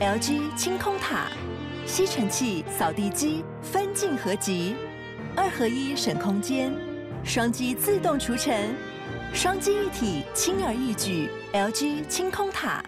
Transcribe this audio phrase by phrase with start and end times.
[0.00, 1.26] LG 清空塔，
[1.84, 4.74] 吸尘器、扫地机分镜合集，
[5.36, 6.72] 二合一省空间，
[7.22, 8.74] 双击自动除尘，
[9.34, 11.28] 双击一体轻而易举。
[11.52, 12.82] LG 清空塔。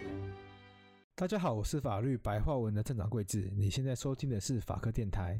[1.14, 5.36] 大家好，我是法律白话文的郑长贵智，你现在收听的是法科电台。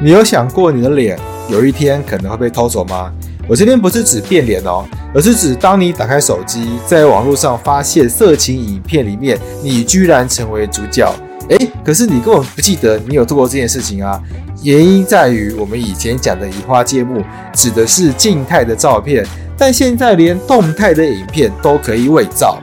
[0.00, 1.18] 你有想过你的脸
[1.50, 3.12] 有一天可能会被偷走吗？
[3.48, 11.10] 我这边不是指变脸哦，而是指当你打开手机，在网络上发现色情影片里面，你居然成为主角。
[11.48, 14.20] 诶，可是你根本不记得你有做过这件事情啊！
[14.62, 19.24] 原因在于我们以前讲的移花接木指的是静态的照片，
[19.56, 22.60] 但现在连动态的影片都可以伪造。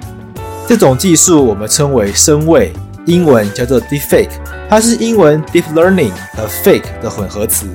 [0.68, 2.72] 这种技术我们称为声伪，
[3.06, 4.30] 英文叫做 deepfake。
[4.68, 7.68] 它是英文 deep learning 和 fake 的混合词，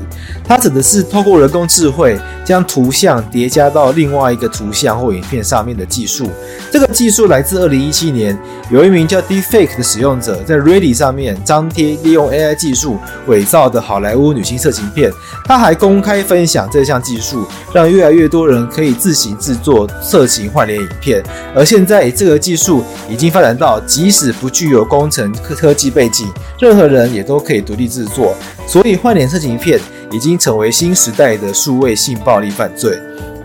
[0.44, 6.28] 它指的是透过人工智慧将图像叠加到另外一个图像或影片上面的技术。
[6.68, 8.36] 这个技术来自2017年，
[8.72, 15.12] 有一名叫 Deepfake 的使用者在 Reddit 上面张贴利用 AI 技术伪造的好莱坞女性色情片。
[15.44, 21.22] 他还公开分享这项技术，让越来越多人可以自行制作色情换脸影片。
[21.54, 26.28] 而现在，这个技术已经发展到即使不具有工程科科技背景，
[26.60, 28.34] 任何人也都可以独立制作，
[28.66, 29.80] 所以换脸色情片
[30.12, 32.96] 已经成为新时代的数位性暴力犯罪。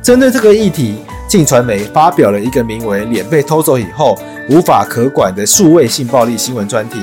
[0.03, 4.15] 针对这个议题，镜传媒发表了一个名为“脸被偷走以后
[4.49, 6.99] 无法可管的数位性暴力新闻”专题。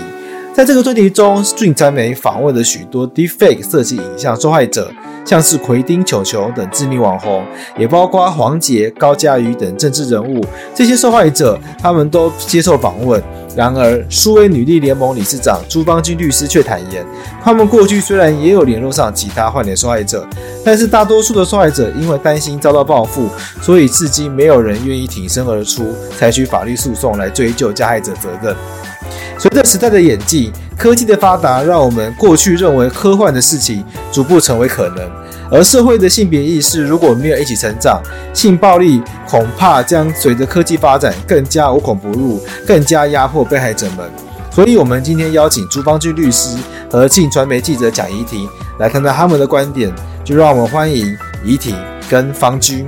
[0.55, 4.93] 在这个专题中，镜传媒访问了许多 Deepfake 色情影像受害者。
[5.25, 7.45] 像是奎丁、球球等知名网红，
[7.79, 10.45] 也包括黄杰、高嘉瑜等政治人物。
[10.75, 13.23] 这些受害者，他们都接受访问。
[13.55, 17.05] 然而，数位女力联盟理事长朱邦君律师却坦言，
[17.43, 20.27] 他们过去虽然也有联络上其他换脸受害者，
[20.65, 23.29] 但是大多数的受害者因为担心遭到报复，
[23.61, 28.57] 所以至今没有人愿意挺身而出，采取法律诉讼来追究加害者责任。
[29.39, 35.11] 随着时代的演进，科技的发达，让我们过去认为科幻的事情逐步成为可能。
[35.51, 38.01] 而社会的性别意识如果没有一起成长，
[38.33, 44.11] 性暴力恐怕将随着科技发展更加无孔不入，更加压迫被害者们。
[44.51, 46.57] 所以，我们今天邀请朱芳军律师
[46.91, 48.49] 和镜传媒记者蒋怡婷
[48.79, 49.93] 来谈谈他们的观点，
[50.25, 51.75] 就让我们欢迎怡婷
[52.09, 52.87] 跟芳军。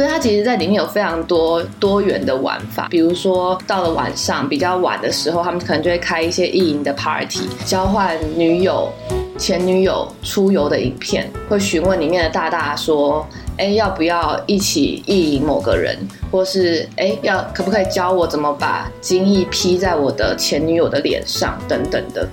[0.00, 8.90] 所以它其实，在里面有非常多多元的玩法，比如说到了晚上比较晚的时候，他们可能就会开一些意淫的 party，交换女友、
[9.36, 13.28] 前女友出游的影片，会询问里面的大大说
[13.58, 15.98] ：“哎，要不要一起意淫某个人？
[16.30, 21.58] 或是哎，要可不可以教我怎么把精液 P 在我的前女友的脸上？
[21.68, 22.26] 等等的。”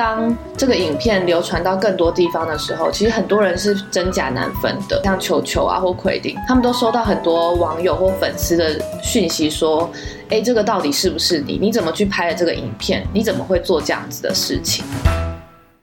[0.00, 4.98] 当这个影片流传到更多地方的时候，其实很多人是真假难分的。
[5.04, 9.90] 像球球啊或奎丁，他们都收到很多网友或粉丝的讯息，说
[10.30, 11.58] ：“哎，这个到底是不是你？
[11.58, 13.06] 你怎么去拍的这个影片？
[13.12, 14.82] 你怎么会做这样子的事情？”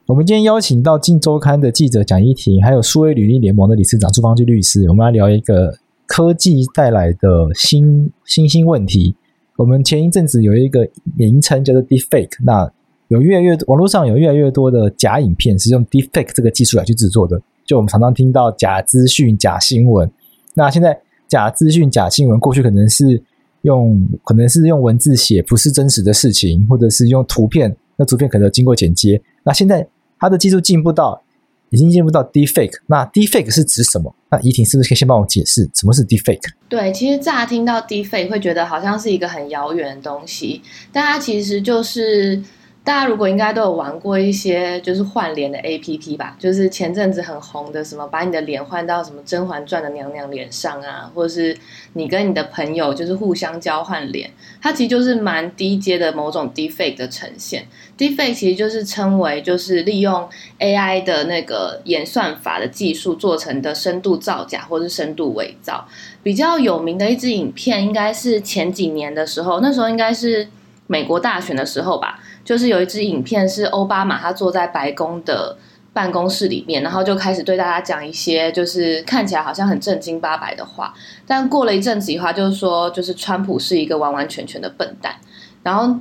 [0.08, 5.78] 我们今天邀请到《镜周刊》的记者蒋一婷，还有数位履历联盟的理事长朱芳君律师，我们来聊一个
[6.08, 9.16] 科技带来的新新兴问题。
[9.58, 12.72] 我们前一阵子有一个名称叫做 Deepfake，那
[13.10, 20.12] 有越来越多网络上有越来越多的假影片是用 Deepfake 这个技术来去制作的，就我们常常听到假资讯、假新闻。
[20.54, 23.22] 那现在假资讯、假新闻，过去可能是
[23.62, 29.22] 用可能是用文字写，不是真实的事情，或者是用图片，那图片可能经过剪接。
[29.44, 29.88] 那现在
[30.20, 31.22] 它的技术进步到
[31.70, 34.14] 已经进步到 Deepfake，那 Deepfake 是指什么？
[34.30, 36.50] 那怡婷是不是可以先帮我解释什么是 Deepfake？
[36.68, 42.44] 对，其实乍听到 Deepfake 会觉得好像是一个很遥远的东西，但它其实就是。
[42.88, 51.58] 大家如果应该都有玩过一些就是换脸的 APP 吧，就是前阵子很红的什么把你的脸换到什么《甄嬛传》的娘娘脸上啊，或者是
[51.92, 54.32] 你跟你的朋友就是互相交换脸，
[54.62, 57.68] 它其实就是蛮低阶的某种 d e f a k e 的呈现。
[57.98, 60.26] d e f a k e 其实就是称为就是利用
[60.60, 65.86] AI 的那个演算法的技术做成的深度造假或是深度伪造。
[66.24, 70.48] 比较有名的一支影片应该是前几年的时候，那时候应该是
[70.88, 72.24] 美国大选的时候吧。
[72.48, 75.58] 就是有一支影片是奥巴马，他坐在白宫的
[75.92, 80.94] 办公室里面，然后就开始对大家讲一些就是看起来好像很正经八百的话。
[81.26, 85.16] 但过了一阵子以后，就是说就是川普是一个完完全全的笨蛋。
[85.62, 86.00] 然后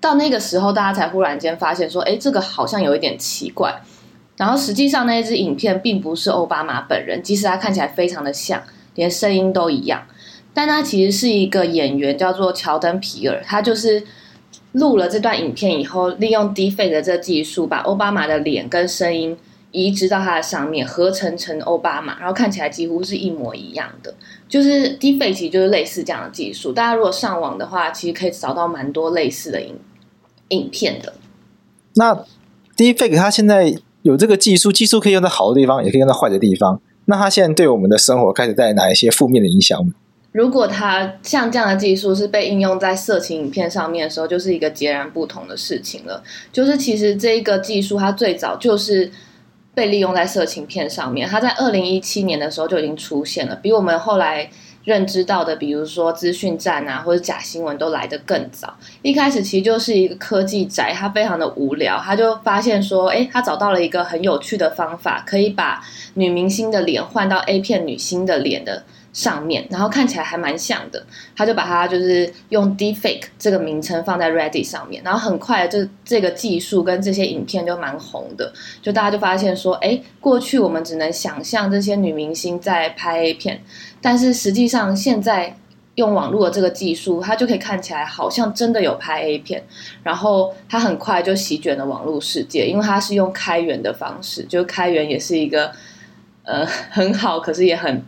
[0.00, 3.82] 到那个时候，大家才忽然间发现说，哎，这个好像有一点奇怪。
[4.36, 8.62] 然后实际上那一支影片并不是奥巴马本人，即使他看起来非常的像，
[8.94, 10.06] 连声音都一样，
[10.54, 14.04] 但他其实是一个演员，叫做乔登皮尔，他就是。
[14.72, 19.36] 录了这段影片以后，利用 Deepfake 的这技术，把奥巴马的脸跟声音
[19.72, 24.14] 移植到他的上面，合成成奥巴马，然后看起来几乎是一模一样的。
[24.48, 26.72] 就是 Deepfake 其实就是类似这样的技术。
[26.72, 29.76] 大家如果上网的话，其实可以找到蛮多类似的影
[30.48, 31.12] 影片的。
[31.94, 32.24] 那
[32.76, 36.80] Deepfake 它现在有这个技术，技术可以用在好的地方，也可以用在坏的地方。
[37.06, 39.92] 那它现在对我们的生活开始带来哪一些负面的影响吗？
[40.32, 46.22] 如果它像这样的技术是被应用在色情影片上面的时候，就是一个截然不同的事情了。
[46.52, 49.10] 就是其实这一个技术，它最早就是
[49.74, 51.28] 被利用在色情片上面。
[51.28, 54.48] 它在二零一七年的时候就已经出现了，比我们后来
[54.84, 58.72] 认知到的，比如说资讯战啊或者假新闻都来得更早。
[59.02, 65.82] 一开始其实就是一个科技宅，他非常的无聊，他就发现说，哎，他找到了一个很有趣的方法，可以把
[66.14, 68.84] 女明星的脸换到 A 片女星的脸的。
[69.12, 71.04] 上面，然后看起来还蛮像的，
[71.36, 83.62] 他就把它就是用 Deepfake 这个名称放在 Reddit 上面，然后很快这这个技术跟这些影片就蛮红的，就大家就发现说，哎，过去我们只能想象这些女明星在拍 A 片，
[84.00, 85.56] 但是实际上现在
[85.96, 89.64] 用网络的这个技术，它就可以看起来好像真的有拍 A 片，
[90.04, 95.72] 然后它很快就席卷了网络世界，因为它是用开源的方式，就开源也是一个
[96.44, 98.00] 呃很好，可是也很。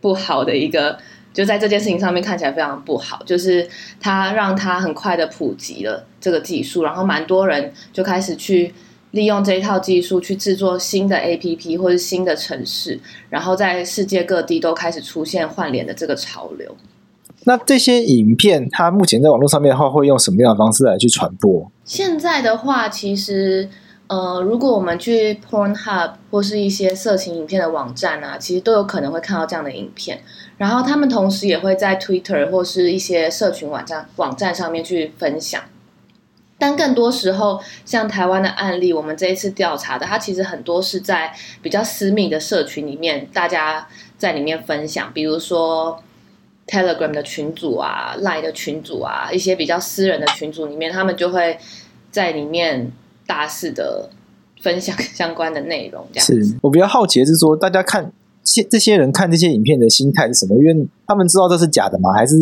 [0.00, 0.98] 不好的一个，
[1.32, 3.68] 就在这件事情上面看起来非常不好，就是
[4.00, 8.72] 它让它很快的普及了这个技术，然后蛮多人就开始去
[9.10, 13.00] 利用这一套技术去制作新的 APP 或者新的城市，
[13.30, 16.76] 然后在世界各地都开始出现换脸的这个潮流。
[17.44, 21.70] 那这些影片，它目前在网络上面的话，会用什么样的方式来去传播？
[21.84, 23.68] 现在的话，其实。
[24.08, 30.22] 呃，如果我们去 Pornhub 或是一些色情影片的网站啊，其实都有可能会看到这样的影片。
[30.58, 35.60] 然后他们同时也会在 Twitter 或是一些社群网站网站上面去分享。
[36.56, 46.00] 但更多时候，像台湾的案例，我们这一次调查的，它其实很多是在比较私密的社群里面，大家在里面分享，比如说
[46.68, 51.58] Telegram 的群组啊、Line 的群组啊，一些比较私人的群组里面，他们就会
[52.12, 52.92] 在里面。
[53.26, 54.08] 大肆的
[54.62, 58.12] 分享 相关的内容，这样是我比较好奇的是说，大家看
[58.42, 60.56] 这这些人看这些影片的心态是什么？
[60.56, 62.12] 因为他们知道这是假的吗？
[62.12, 62.36] 还是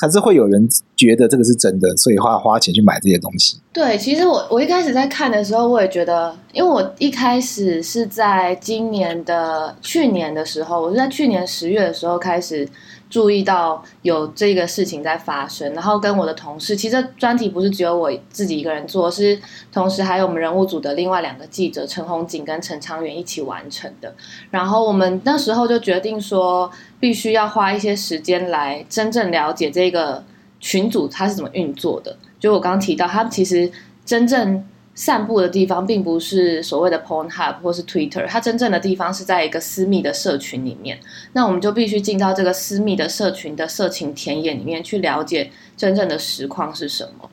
[0.00, 3.58] 还是会有人觉得这个是真的，所以花花钱去买这些东西？
[3.72, 12.68] 对，其实我我一开始在看的时候，我也觉得，因为我一开始是在今年的去年的时候，我是在去年十月的时候开始。
[13.10, 19.40] 注意到有这个事情在发生，然后跟我的同事，其实专题不是只有我自己一个人做，是
[19.72, 24.14] 同时还有我们人物组的另外两个记者陈红景跟陈昌元一起完成的。
[24.50, 26.70] 然后我们那时候就决定说，
[27.00, 30.24] 必须要花一些时间来真正了解这个
[30.60, 32.16] 群组它是怎么运作的。
[32.38, 33.70] 就我刚刚提到，它其实
[34.04, 34.64] 真正。
[34.98, 40.98] 散步的地方并不是所谓的 Pornhub 或是 Twitter，它真正的地方是在一个私密的社群里面。
[41.34, 47.30] 那我们就必须进到这个私密的社群的色情田野里面去了解真正的实况是什么。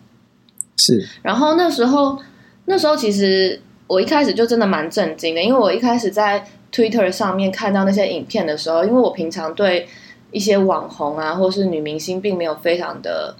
[0.77, 1.07] 是。
[1.23, 2.19] 然后那时候，
[2.65, 9.87] 那时候其实我一开始就真的蛮震惊的，因为我一开始在 Twitter 上面看到那些影片的时候，因为我平常对
[10.29, 13.35] 一些网红啊或是女明星并没有非常的。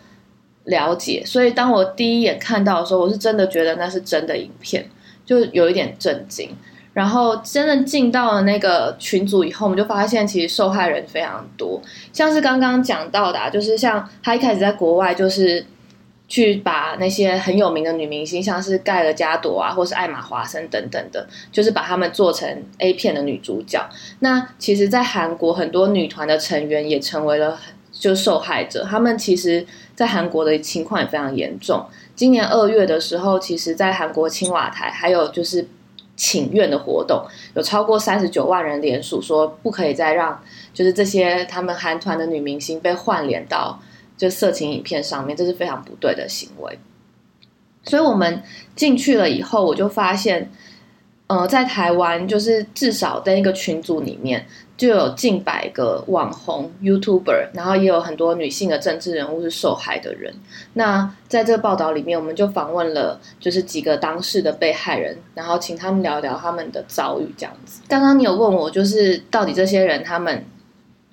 [0.65, 4.83] 了解，所以当我第一眼看到的时候，我是真的觉得那是真的影片，
[5.25, 6.49] 就有一点震惊。
[6.93, 11.81] 然后真正进到了那个群组以后，我们就发现其实受害人非常多，
[12.13, 15.65] 像是刚刚讲到的啊，就是像他一开始在国外就是
[16.27, 23.87] 去把那些很有名的女明星，像是盖尔加朵啊，或是艾玛华森等等的，就是把他们做成 A 片的女主角。
[24.19, 27.59] 那其实，在韩国很多女团的成员也成为了。
[27.97, 29.65] 就受害者，他们其实，
[29.95, 31.85] 在韩国的情况也非常严重。
[32.15, 35.65] 今年二月的时候，其实，在韩国青瓦台还有就是
[36.15, 37.25] 请愿的活动，
[37.55, 40.41] 有超过三十九万人联署，说不可以再让
[40.73, 43.79] 就是这些他们韩团的女明星被换脸到
[44.17, 46.77] 就色情影片上面，这是非常不对的行为。
[47.83, 48.41] 所以我们
[48.75, 50.51] 进去了以后，我就发现，
[51.27, 54.45] 呃，在台湾就是至少在一个群组里面。
[54.77, 60.33] 就有近百个网红 YouTuber，然后也有很多女性的政治人物是受害的人。
[60.73, 67.81] 那在这个报道里面，我们就访问了就是几个当事的被害人，然后请他们聊聊他们的遭遇这样子。
[67.87, 70.43] 刚刚你有问我，就是到底这些人他们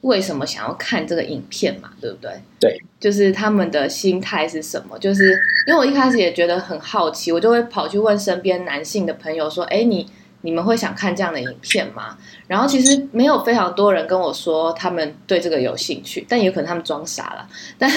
[0.01, 1.91] 为什么想要看这个影片嘛？
[2.01, 2.33] 对不对？
[2.59, 4.99] 对，就是他们的心态是什么？
[4.99, 5.39] 就是
[5.69, 10.11] 因为我一开始也觉得很好奇，我就会跑去问身边男性的朋友说：“哎，你？”
[10.43, 12.17] 你们会想看这样的影片吗？
[12.47, 17.49] 然后其实没有非常多人跟我说他们对这个有兴趣，但也有可能他们装傻了。
[17.79, 17.91] 但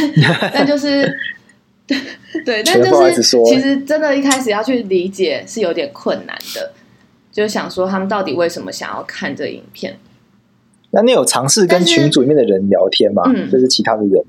[0.54, 1.04] 但就是
[1.86, 1.98] 对
[2.46, 6.72] 对，但就是 其实真的，一开始要去理解是有点困难的。
[7.32, 9.98] 就想说他们到底为什么想要看这影片。
[10.92, 13.24] 那你有尝试跟群组里面的人聊天吗？
[13.26, 14.24] 嗯，就是其他的人。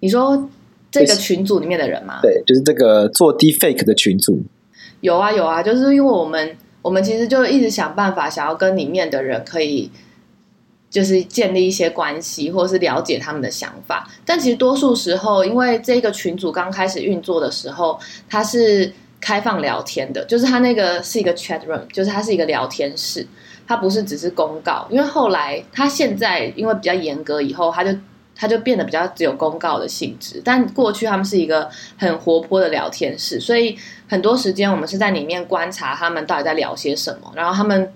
[0.00, 0.48] 你说
[0.90, 2.20] 这个群组里面的人吗？
[2.22, 4.40] 对，就是这个做 Deepfake 的群组。
[5.02, 6.56] 有啊有啊，就是因为我们
[6.86, 9.90] 我们其实就一直想办法，想要跟里面的人可以。
[10.88, 14.08] 就是建立一些关系，或是了解他们的想法。
[14.24, 17.98] 但其实多数时候，因为这个群组刚开始运作的时候，
[18.30, 18.90] 它是
[19.20, 23.26] 开放聊天的，就是它那个是一个 chat room，就是它是一个聊天室，
[23.66, 24.86] 它不是只是公告。
[24.88, 27.90] 因为后来它现在因为比较严格，以后它就
[28.36, 30.40] 它就变得比较只有公告的性质。
[30.44, 33.76] 但过去他们是一个很活泼的聊天室，所以
[34.08, 37.92] 很多时间我们是在里面观察他们到底在聊些什么，然后他们。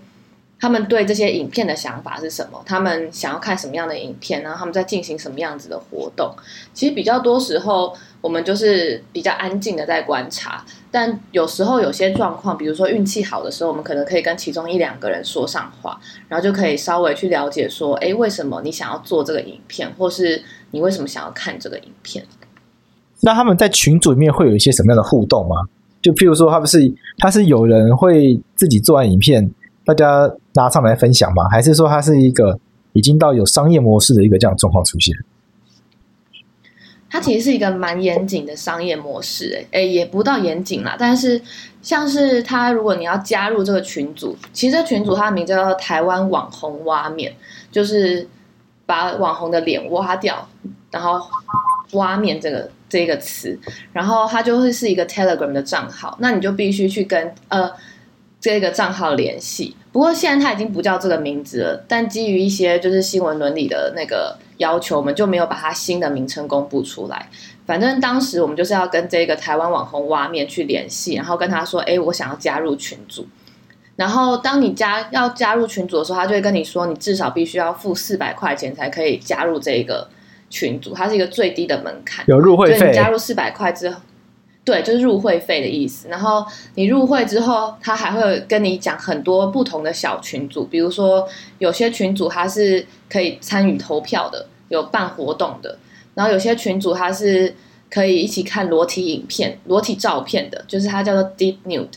[0.63, 2.63] 他们对这些影片的想法是什么？
[2.67, 4.43] 他们想要看什么样的影片？
[4.43, 6.35] 然后他们在进行什么样子的活动？
[6.75, 10.63] 其实比较多时候，我们就是比较安静的在观察。
[10.91, 20.43] 但有时候有些状况，比如说运气好的时候，我们可能可以跟其中一两个人说上话，然后就可以稍微去了解说，诶，为什么你想要做这个影片，或是
[20.73, 22.25] 你为什么想要看这个影片？
[23.21, 25.57] 那他们在群组里面会有一些什么样的互动吗？
[26.03, 26.79] 就譬如说，他们是
[27.19, 29.51] 他是有人会自己做完影片。
[29.83, 31.49] 大家拿上来分享吗？
[31.51, 32.57] 还是说他是一个
[32.93, 35.13] 已经到有商业模式的一个这样状况出现？
[37.11, 40.97] 它其实是一个蛮严谨的商业模式，欸，哎，也不到严谨啦。
[40.99, 41.43] 但是
[41.83, 47.35] 像是它，如果你要加入这个群组，其实这群组它的名字叫做台湾网红挖面，
[47.73, 48.29] 就是
[48.87, 50.49] 把网红的脸挖掉，
[50.91, 51.21] 然后
[51.93, 53.59] 挖面这个这个词，
[53.93, 57.71] 然后它就会是一个 Telegram 的账号，那你就必须去跟呃。
[58.41, 61.85] 这个账号联系，不过现在它已经不叫这个名字了。
[61.87, 67.29] 但基于一些就是新闻伦理的那个要求，我们就没有把它新的名称公布出来。
[67.67, 73.27] 反正当时我们就是要跟这个台湾网红挖面去联系，然后跟他说：“哎，我想要加入群组。”
[73.95, 80.09] 然后当你加要加入群组的时候，他就会跟你说：“你至少必须要付四百块钱才可以加入这个
[80.49, 82.89] 群组，它是一个最低的门槛，有入会费。
[82.89, 84.01] 你加入四百块之后。”
[84.71, 86.07] 对，就是入会费的意思。
[86.07, 86.47] 然后
[86.77, 91.27] 你入会之后，他还会跟你讲很多不同的小群组，比如说
[91.59, 95.77] 有些群组他是可以参与投票的，有办活动的。
[96.15, 97.53] 然后有些群组他是
[97.91, 101.89] 可以一起看裸体影片、裸体照片的，就是它叫做 Deep Nude，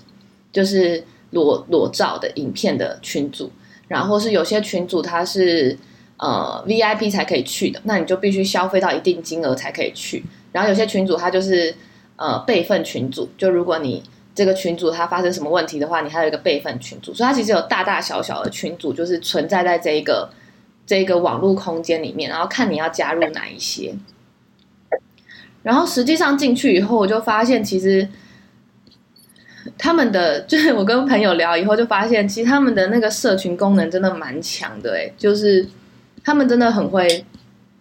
[0.51, 3.51] 就是裸裸照的影片的群组。
[3.87, 5.77] 然后是有些群组它是
[6.17, 10.25] 呃 VIP 才可以去的，那你就必须消费到一定金额才可以去。
[10.51, 11.75] 然后有些群组它就是。
[12.15, 14.03] 呃，备份群组，就如果你
[14.36, 20.29] 这个群组它发生什么问题的话，你还有一个备份群组，所以它其实有大大小小的群组，就是存在在这一个
[20.86, 23.96] 这一个网络空间里面，然后看你要加入哪一些。
[25.63, 28.08] 然后实际上进去以后，我就发现其实
[29.77, 35.67] 他们的， 就是我跟朋友聊以后就发现，其实他们的那个社群功能真的蛮强的，诶，就是
[36.24, 37.25] 他们真的很会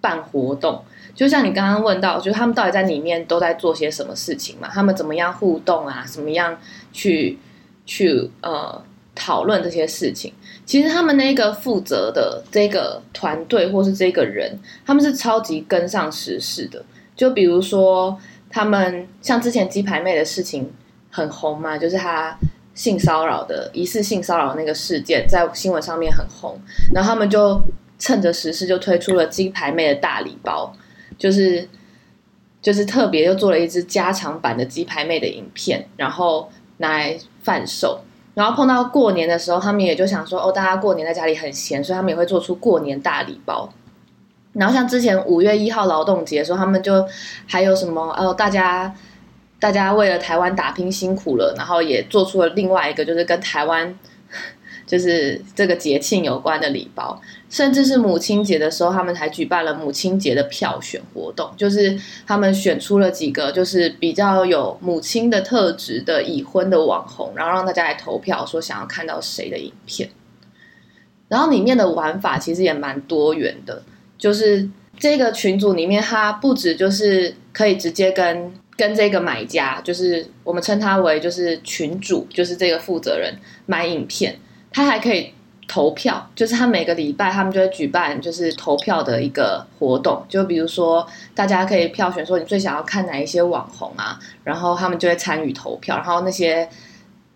[0.00, 0.84] 办活动。
[1.14, 4.68] 就像你刚刚问到，就是他们到底在里面都在做些什么事情嘛？
[4.72, 6.04] 他们怎么样互动啊？
[6.06, 6.58] 怎么样
[6.92, 7.38] 去
[7.84, 8.82] 去呃
[9.14, 10.32] 讨论这些事情？
[10.64, 16.82] 其实他们那个负责的这个团队或是这个人，他们是超级跟上时事的。
[17.14, 20.72] 就比如说，他们像之前鸡排妹的事情
[21.10, 22.34] 很红嘛，就是他
[22.74, 26.58] 性骚扰的疑似性骚扰那个事件，在新闻上面很红，
[26.94, 27.60] 然后他们就
[27.98, 30.74] 趁着时事就推出了鸡排妹的大礼包。
[31.22, 31.68] 就是
[32.60, 38.00] 就是特别又做了一支加长版的鸡排妹的影片，然后拿来贩售。
[38.34, 43.72] 然后碰到过年的时候，他们也就想说，哦，大家过年在家里很闲，所以他们也会做出过年大礼包。
[44.52, 47.06] 然后像之前五月一号劳动节的时候，他们就
[47.46, 48.92] 还有什么哦，大家
[49.60, 53.96] 大家为了台湾打拼辛苦了，然后也做出了另外一个，就是跟台湾。
[54.92, 57.18] 就是这个节庆有关的礼包，
[57.48, 70.10] 甚至是母亲节的时候，他们还举办了母亲节的票选活动，就是他们选出了几个就是比较有母亲的特质的已婚的网红，然后让大家来投票，说想要看到谁的影片。
[71.28, 73.82] 然后里面的玩法其实也蛮多元的，
[74.18, 74.68] 就是
[74.98, 83.34] 这个群组里面，它不止就是可以直接跟跟这个买家，就是我们称他为就是群主，就是这个负责人
[83.64, 84.36] 买影片。
[84.72, 85.32] 他还可以
[85.68, 96.68] 投票，就是他每个礼拜他们就会举办就是投票的一个活动，就比如说大家可以票选说你最想要看哪一些网红啊，然后他们就会参与投票，然后那些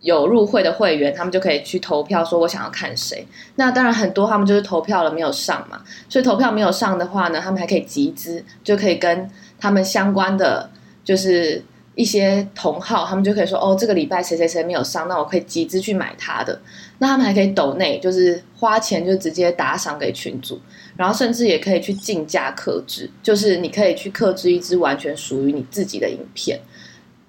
[0.00, 3.26] 有入会的会员他们就可以去投票说我想要看谁。
[3.54, 10.70] 那当然很多他们就是投票了没有上嘛，所以投票没有上的话呢，他们还可以集资，就可以跟他们相关的
[11.02, 11.64] 就是
[11.96, 16.60] 一些同好，他们就可以说：“哦，这个礼拜谁谁谁没有上，那我可以集资去买他的。”
[16.98, 20.60] 那他们还可以抖内，就是花钱就直接打赏给群主，
[20.94, 26.60] 然后甚至也可以去竞价克制，就是你可以去克制一支完全属于你自己的影片，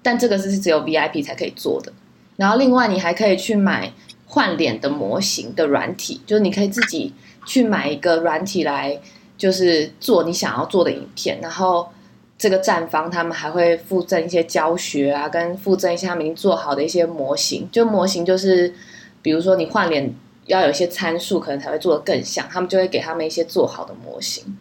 [0.02, 1.90] 但这个是只有 VIP 才可以做的。
[2.36, 3.90] 然后另外你还可以去买
[4.26, 7.14] 换脸的模型的软体，就是你可以自己
[7.46, 9.00] 去买一个软体来，
[9.38, 11.88] 就是做你想要做的影片，然后。
[12.38, 17.68] 这个站方他们还会附赠一些教学啊，跟附赠一些他们已经做好的一些模型。
[17.72, 18.72] 就模型就是，
[19.20, 20.14] 比如说你换脸
[20.46, 22.48] 要有一些参数，可能才会做的更像。
[22.48, 24.56] 他们就会给他们一些做好的模型。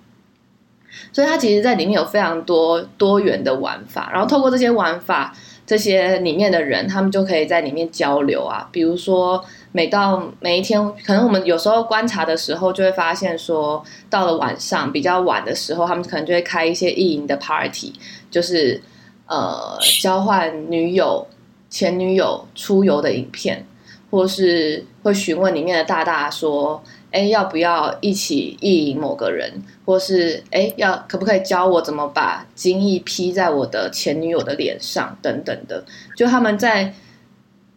[1.13, 5.36] 所以它其实在里面有非常多多元的玩法，然后透过这些玩法，
[5.67, 8.67] 这些里面的人他们就可以在里面交流啊。
[8.71, 9.45] 比如说。
[9.74, 17.93] 每到每一天，可能我们有时候观察的时候，就会发现说，到了晚上比较晚的时候，他们可能就会开一些意淫的 party，
[18.31, 18.81] 就是
[19.27, 21.27] 呃交换女友、
[21.69, 23.63] 前女友出游的影片，
[24.09, 26.81] 或是会询问里面的大大说，
[27.12, 35.84] 哎，要不要一起意淫某个人，或是哎，要可不可以教我怎么把精液披在我的前女友的脸上等等的，
[36.16, 36.94] 就他们在。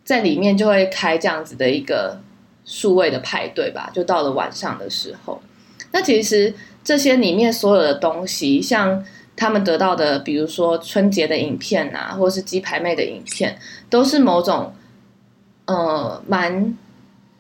[0.03, 2.21] 在里面就会开这样子的一个
[2.65, 5.41] 数位的派对吧，就到了晚上的时候。
[5.93, 9.05] 那其实这些里面所有的东西，像
[9.37, 13.57] 他们得到的，比如说春节的影片啊，或是鸡排妹的影片，
[13.89, 14.73] 都是某种
[15.67, 16.77] 呃蛮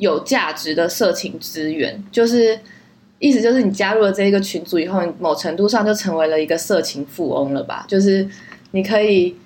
[0.00, 2.02] 有价值的色情资源。
[2.10, 2.58] 就是
[3.20, 7.86] 意思就是你加入了这一个群组以后，某程度上就成为了一个色情富翁了吧？
[7.88, 8.28] 就是
[8.72, 9.36] 你可以。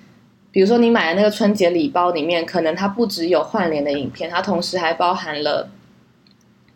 [0.51, 5.69] 比如说，你买的那个春节礼包里面，可能它不只有换脸的影片，它同时还包含了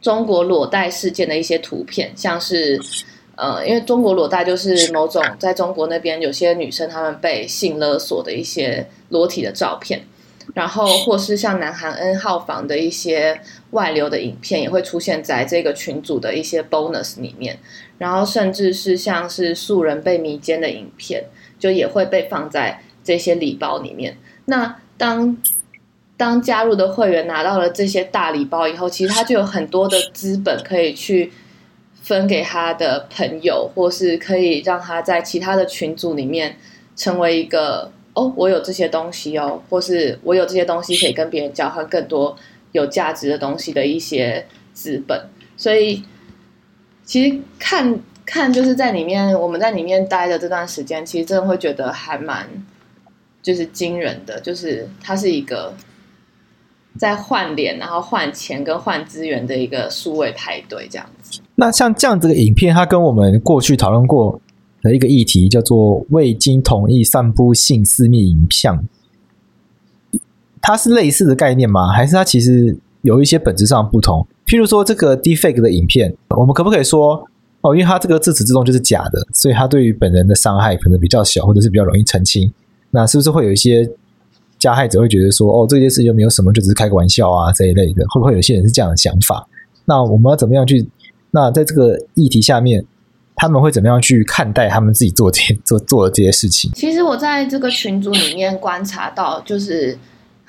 [0.01, 2.77] 中国裸贷事件的一些图片，像是
[3.37, 10.01] 呃，因为中国裸贷就是某种在中国那边有些女生她们被性勒索的一些裸体的照片，
[10.53, 13.39] 然后或是像南韩 N 号房的一些
[13.71, 17.57] 外流的影片，也会出现在这个群组的一些 bonus 里面，
[17.97, 21.25] 然后甚至是像是素人被迷奸的影片，
[21.57, 22.81] 就也会被放在。
[23.01, 25.35] 这些礼包里面，那当
[26.15, 31.31] 当加入的会员拿到了这些大礼包以后，其实他就有很多的资本可以去
[32.03, 36.57] 分给他的朋友，或是可以让他在其他的群组里面
[36.95, 42.35] 成为一个哦，我有这些东西哦，或是我有这些东西可以跟别人交换更多
[42.71, 45.21] 有价值的东西的一些资本。
[45.57, 46.03] 所以，
[47.03, 52.47] 其实看看就是在里面，我们在里面待的这段时间，其实真的会觉得还蛮。
[53.41, 55.73] 就是惊人的，就是它是一个
[56.99, 61.39] 在换脸，然后换钱跟换资源的一个数位派对这样子。
[61.55, 64.39] 那像这样子的影片，它跟我们过去讨论过
[64.81, 68.83] 的一个议题叫做未经同意散布性私密影像，
[70.61, 71.89] 它是类似的概念吗？
[71.89, 74.25] 还是它其实有一些本质上不同？
[74.45, 77.27] 譬如说这个 defake 的影片，我们可不可以说
[77.61, 82.51] 哦，因为它这个自始至终就是假的，所以它对于本人的伤害可能比较小，或者是比较容易澄清？
[82.91, 83.89] 那是不是会有一些
[84.57, 88.05] 加害者会觉得说，哦，这件事又没有什么，就只是开个玩笑啊这一类的？
[88.09, 89.47] 会不会有些人是这样的想法？
[89.85, 90.87] 那我们要怎么样去？
[91.31, 92.83] 那在这个议题下面，
[93.39, 96.71] 他们会怎么样去看待他们自己做这些做做的这些事情？
[96.75, 99.97] 其实我在这个群组里面观察到，就是。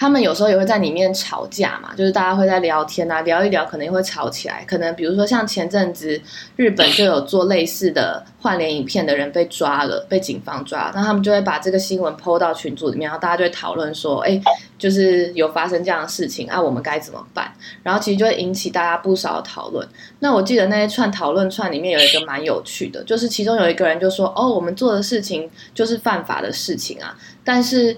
[0.00, 4.64] 他们有时候也会在里面吵架嘛，就是大家会在聊天啊，聊一聊，可能也会吵起来。
[4.66, 6.18] 可能比如说像前阵子
[6.56, 14.40] 日本就有做类似的换脸影片的人被抓了，被警方抓，那他们就会把这个新闻 po 到群组里面，然后大家就会讨论说，哎，
[14.78, 17.52] 就是有发生这样的事情啊，我们该怎么办？
[17.82, 19.86] 然后其实就会引起大家不少的讨论。
[20.20, 27.94] 那我记得那一串讨论串里面有一个蛮有趣的，就是其中有一个人就说，哦，我们做的事情就是犯法的事情啊，但是。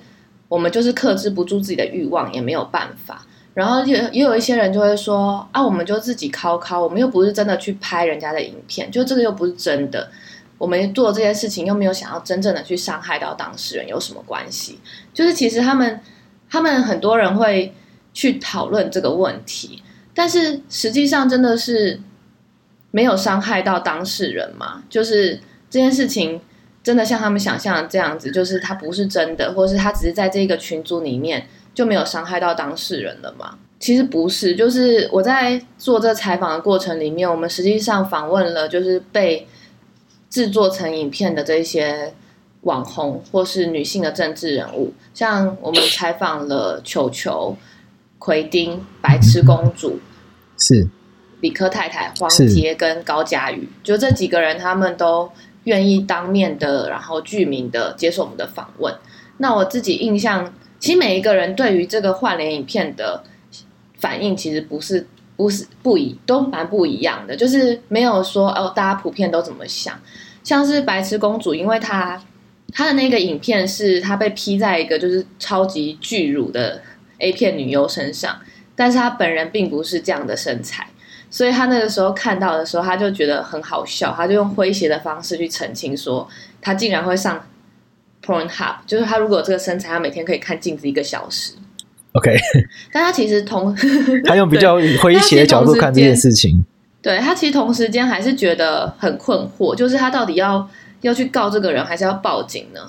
[0.53, 3.25] 我们就是克制不住自己的欲望，也没有办法。
[3.55, 10.11] 然后也也有一些人就会说啊，我们就自己考考，我们又不是真的去拍人家的影片，就这个又不是真的。
[10.59, 14.79] 我们做这些事情又没有想要真正的去伤害到当事人，有什么关系？
[15.15, 15.99] 就是其实他们
[16.51, 17.75] 他们很多人会
[18.13, 21.99] 去讨论这个问题，但是实际上真的是
[22.91, 24.83] 没有伤害到当事人吗？
[24.91, 26.43] 就是这件事情。
[26.83, 33.57] 真的像他们想象的这样子，就是他不是真的，或是他只是在这个群组里面就没有伤害到当事人了吗？
[33.79, 39.47] 其实不是，就是我在做这采访的过程里面，我们实际上访问了就是被
[40.29, 42.13] 制作成影片的这些
[42.63, 47.57] 网红或是女性的政治人物，像我们采访了球球、
[48.19, 50.01] 奎丁、白痴公主，
[50.59, 50.89] 是
[51.41, 55.31] 理科太太、黄杰跟高佳瑜，就这几个人，他们都。
[55.65, 58.95] 愿意当面的，然后具名的接受我们的访问。
[59.39, 63.25] 那我自己印象，其实每一个人对于这个换脸影片的
[63.99, 69.99] 反应，其实不是不是不一都蛮不一样的，就是没有说哦，大家普遍都怎么想。
[70.45, 72.21] 像是白痴公主，因为她
[72.73, 76.83] 她的那个影片是她被 P 在一个就是超级巨乳的
[77.19, 78.41] A 片女优身上，
[78.75, 80.89] 但是她本人并不是这样的身材。
[81.33, 86.29] 所以他那个时候看到的时候，他就觉得很好笑，他就用诙谐的方式去澄清说，
[86.61, 87.43] 他竟然会上
[88.23, 91.55] Pornhub，就是他如果有这个身材，他每天可以看镜子一个小时。
[92.13, 92.37] OK，
[92.93, 93.75] 但他其实同
[94.29, 96.63] 他用比较诙谐的角度看这件事情，
[97.01, 100.69] 对他其实同时间还是觉得很困惑，就是他到底要
[101.01, 102.81] 要去告这个人，还是要报警呢？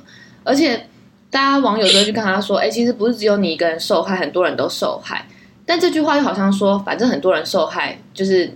[0.43, 0.87] 而且
[1.29, 5.25] 大家网友都去跟他说，哎，其实不是只有你一个人受害，很多人都受害。
[5.65, 8.51] 但这句话又好像说，反正很多人受害，就是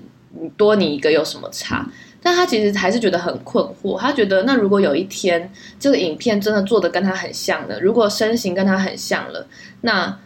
[0.55, 1.87] 多你一个有什么差？
[2.21, 3.97] 但他其实还是觉得很困惑。
[3.97, 9.47] 他觉得，那如果有一天这个影片真的做的跟他很像了，如果身形跟他很像了，
[9.81, 10.17] 那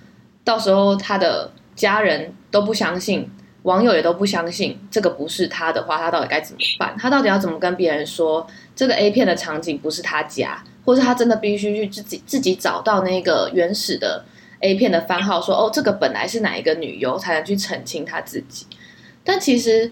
[0.43, 3.29] 到时候他的家人都不相信，
[3.63, 6.95] 网友也都不相信这个不是他的话，他到底该怎么办？
[6.97, 14.25] 他到底要怎么跟别人说这个 A 片的场景不是他家，或是他真的必须去自己自己找到那个原始的
[14.61, 18.65] ？A 片的番号说：“哦，这个本来是哪一个女优，才能去澄清她自己。”
[19.23, 19.91] 但其实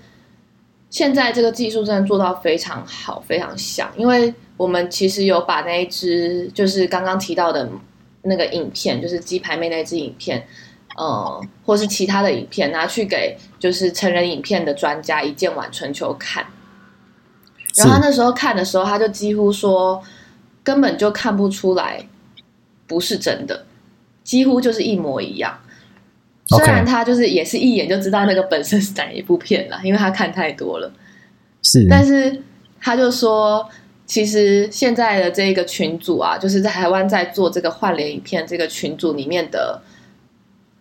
[0.90, 3.92] 现在这个技术真的做到非常好，非常像。
[3.96, 7.70] 因为我们其实有把那一支就是刚刚提到的
[8.24, 10.48] 那个影片，就是鸡排妹那支影片，
[10.98, 16.46] 呃，或是其他的影片拿去给就是成人影片的专家一键晚春秋看。
[17.78, 20.02] 然后他那时候看的时候，他就几乎说
[20.64, 22.06] 根本就看不出来
[22.88, 23.66] 不是真的。
[24.30, 25.60] 几乎就是一模一样，
[26.46, 30.92] 虽然他就是也是一眼就知道那个本身是哪一部片了， 因为他看太多了。
[31.64, 32.40] 是，但是
[32.80, 33.68] 他就说，
[34.06, 39.82] 其实现在的这个群组啊，就是在台湾在做这个换脸影片这个群组里面的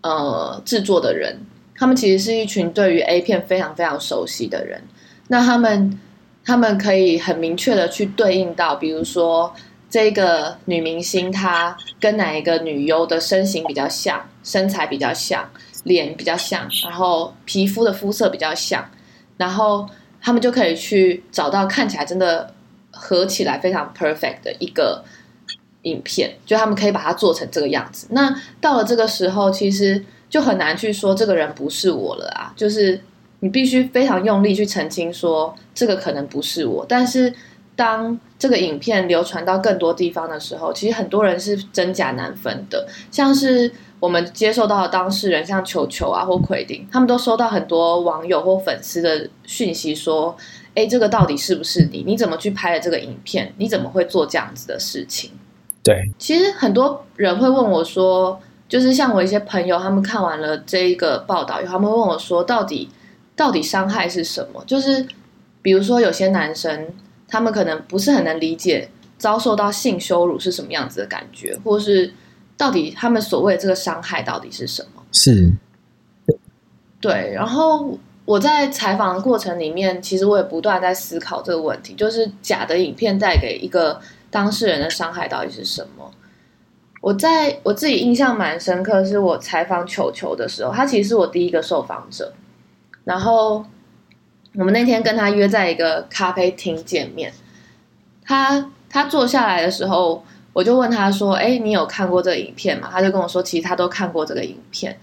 [0.02, 1.38] 呃制作的人，
[1.74, 4.82] 他们其实是一群对于 A 片非常非常熟悉的人。
[5.28, 5.98] 那他们
[6.44, 9.54] 他们可以很明确的去对应到，比如说。
[9.90, 15.48] 这个女明星她跟哪一个女优的身形比较像，身材比较像，
[15.84, 18.84] 脸比较像，然后皮肤的肤色比较像，
[19.38, 19.88] 然后
[20.20, 22.52] 他们就可以去找到看起来真的
[22.90, 25.02] 合起来非常 perfect 的一个
[25.82, 28.06] 影片，就他们可以把它做成这个样子。
[28.10, 33.00] 那到了这个时候，其实就很难去说这个人不是我了啊，就是
[33.40, 37.32] 你必须非常用力去澄清说这个可能不是我，但是。
[37.78, 42.86] 当这个影片流传到更多地方的时候，其实很多人是真假难分的。
[43.10, 50.36] 像是我们接受到的当事人，像球球啊或奎丁，他们都收到很多网友或粉丝的讯息，说
[50.76, 52.04] ：“哎，这个到底是不是你？
[52.06, 53.52] 你怎么去拍的这个影片？
[53.58, 55.32] 你怎么会做这样子的事情？”
[55.82, 62.88] 对，其实很多人会问我说，就是像我一些朋友，他们看完了这一个报道以后，他们问我说，到底
[63.34, 64.62] 到底伤害是什么？
[64.64, 65.04] 就是
[65.60, 66.86] 比如说有些男生。
[67.28, 68.88] 他们可能不是很能理解
[69.18, 72.10] 遭受到性羞辱是什么样子的感觉，或是
[72.56, 75.02] 到底他们所谓的这个伤害到底是什么？
[75.12, 75.52] 是，
[77.00, 77.32] 对。
[77.34, 86.10] 然后我在采访的过程里面，其实我也不断在思考这个问题，就是假的影片带给一个当事人的伤害到底是什么？
[87.00, 92.32] 我在我自己印象蛮深刻，是我采访球球的时候，他其实是我第一个受访者，
[93.04, 93.64] 然后。
[94.54, 97.32] 我们那天跟他约在一个咖啡厅见面，
[98.24, 104.98] 他他坐下来的时候，我就问他说：“哎，你有看过这个影片吗？”他就跟我说：“其实他都看过这个影片，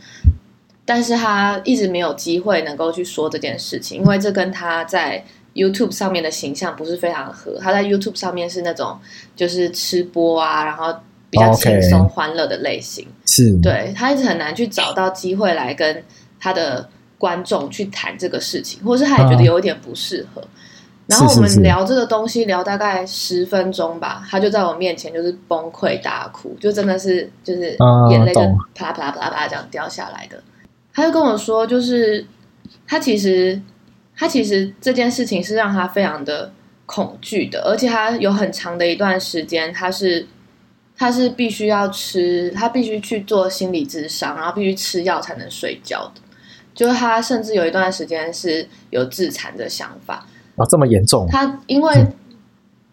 [0.84, 7.58] 但是他一直没有机会能够去说这件事情，因为这跟他在 YouTube 上面的形象不是非常合。
[7.60, 9.00] 他在 YouTube 上面是那种
[9.36, 10.94] 就是吃播啊，然后
[11.30, 16.04] 比较轻松欢乐的类型，是对，他一直很难去找到机会来跟
[16.40, 16.90] 他的。”
[17.26, 20.40] 观众去谈这个事情，或者是他也觉得有一点不适合。
[20.42, 20.48] 啊、
[21.08, 27.76] 然后我们聊这个东西，聊大概十分钟吧，他就在我面前就是崩溃大哭，就真的是就是
[28.12, 28.42] 眼泪就
[28.76, 30.44] 啪啦啪啦啪啦啪啦这样掉下来的。
[30.94, 32.24] 他就跟我说，就是
[32.86, 33.60] 他其实
[34.16, 36.52] 他其实这件事情是让他非常的
[36.86, 40.28] 恐惧的，而且他有很长的一段时间，他是
[40.96, 46.22] 他是必须要吃，他必须去做心理智商，然后必须吃药才能睡觉的。
[46.76, 51.26] 就是他甚至有一段时间是有自残的想法啊，这么严重？
[51.32, 51.94] 他因为，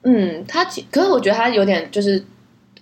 [0.05, 2.25] 嗯，嗯，他可是我觉得他有点就是，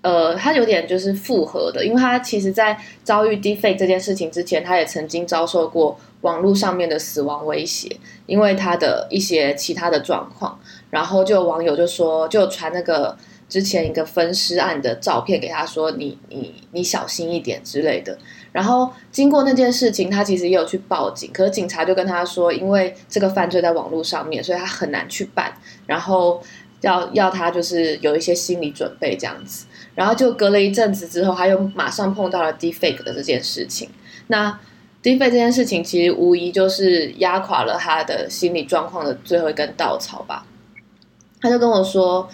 [0.03, 10.59] 呃，他有点就是复合的，因为他其实，在遭遇 deepfake 这件事情之前，他也曾经遭受过网络上面的死亡威胁，因为他的一些其他的状况，
[10.91, 13.17] 然后就有网友就说，就传那个
[13.51, 18.17] 之前一个分尸案的照片给他说，你你你小心一点之类的。
[18.53, 25.53] 然后经过那件事情，他其实也有去报警，可是警察就跟他说，因为这个犯罪在网络上面，所以他很难去办，
[25.87, 26.43] 然后
[26.81, 29.67] 要要他就是有一些心理准备这样子。
[29.95, 33.89] 然后就隔了一阵子之后，他又马上碰到了 defake 的这件事情。
[34.29, 34.59] 那
[35.03, 40.47] defake 这件事情其实无疑就是压垮了他的心理状况的最后一根稻草吧。
[41.41, 42.29] 他就跟我说，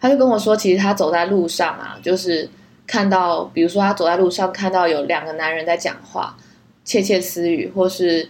[0.00, 2.48] 他就跟我说，其实他走在路上啊，就是。
[2.86, 6.36] 看到，比如说他走在路上，看到有两个男人在讲话，
[6.84, 8.28] 窃窃私语，或是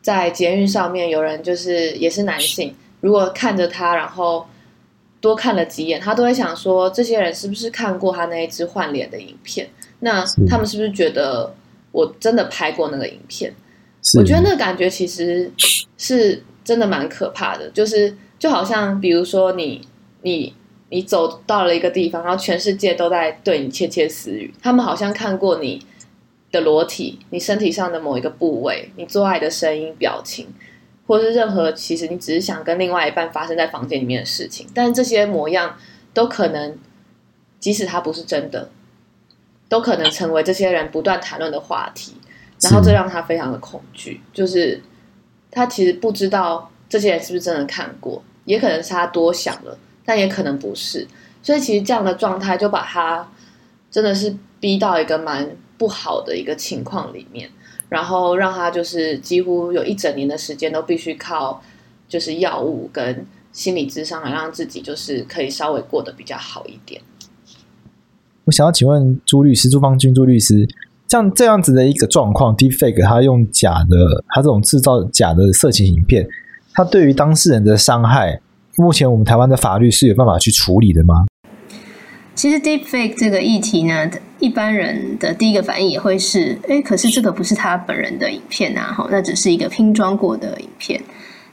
[0.00, 4.46] 在捷运上面有人就是也是男性，如果看着他，然后
[5.20, 9.68] 多看了几眼，他都会想说，这些人是不是看过他那一支换脸的影片？
[9.98, 11.52] 那他们是不是觉得
[11.90, 13.52] 我真的拍过那个影片？
[14.16, 15.50] 我觉得那个感觉其实
[15.98, 19.84] 是真的蛮可怕的，就是就好像比如说你
[20.22, 20.54] 你。
[20.88, 24.54] 你走到了一个地方，然后全世界都在对你窃窃私语。
[24.62, 25.84] 他们好像看过你
[26.52, 30.46] 的裸体，你身体上的某一个部位，你做爱的声音、表情，
[31.06, 34.66] 或是任何其实你只是想跟另外一半发生在房间里面的事情。
[34.72, 35.76] 但这些模样
[36.14, 36.78] 都可能，
[37.58, 38.70] 即使它不是真的，
[39.68, 42.14] 都可能成为这些人不断谈论的话题。
[42.62, 44.82] 然后这让他非常的恐惧，就是
[45.50, 49.76] 他其实不知道这些人是不是真的看过，也可能是他多想了。
[50.06, 51.06] 但也可能不是，
[51.42, 53.28] 所以其实这样的状态就把他
[53.90, 57.50] 真的是逼到一个蛮不好的一个情况里面，
[57.88, 61.60] 然后让他就是几乎有一整年的时间都必须靠
[62.08, 67.02] 就是药物跟心理智商来让自己就是可以稍微过得比较好一点。
[68.44, 70.68] 我想要请问朱律师，朱芳君朱律师，
[71.08, 76.28] 像这样子的一个状况，Deepfake 他用假的，他这种制造假的色情影片，
[76.72, 78.40] 他对于当事人的伤害。
[78.76, 81.26] 目前我们台湾的法律是有办法去处理的吗？
[82.34, 91.00] 其实 Deepfake 这个议题呢，一般人的第一个反应也会是：哎，可是这个不是他本人的影片啊，哈，那只是一个拼装过的影片。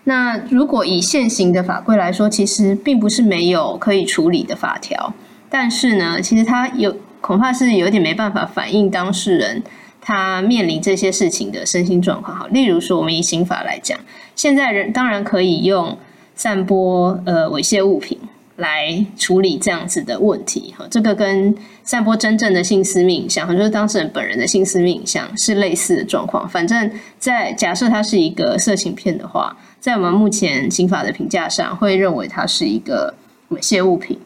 [0.03, 5.13] 那如果以现行的法规来说，其实并不是没有可以处理的法条，
[5.49, 9.63] 但是呢，其实他有恐怕是有点没办法反映当事人
[10.01, 12.37] 他面临这些事情的身心状况。
[12.37, 13.97] 哈，例如说，我们以刑法来讲，
[14.35, 15.97] 现在人当然可以用。
[16.35, 18.17] 散播呃猥亵物品
[18.55, 26.47] 来处理这样子的问题，哈，这个跟散播真正的性私密影像，就是当事人本人的性私密影像是类似的状况。
[26.47, 33.13] 反正，在假设它是一个色情片的话，在我们目前刑法的评价上，会认为它是一个
[33.49, 34.19] 猥亵物品。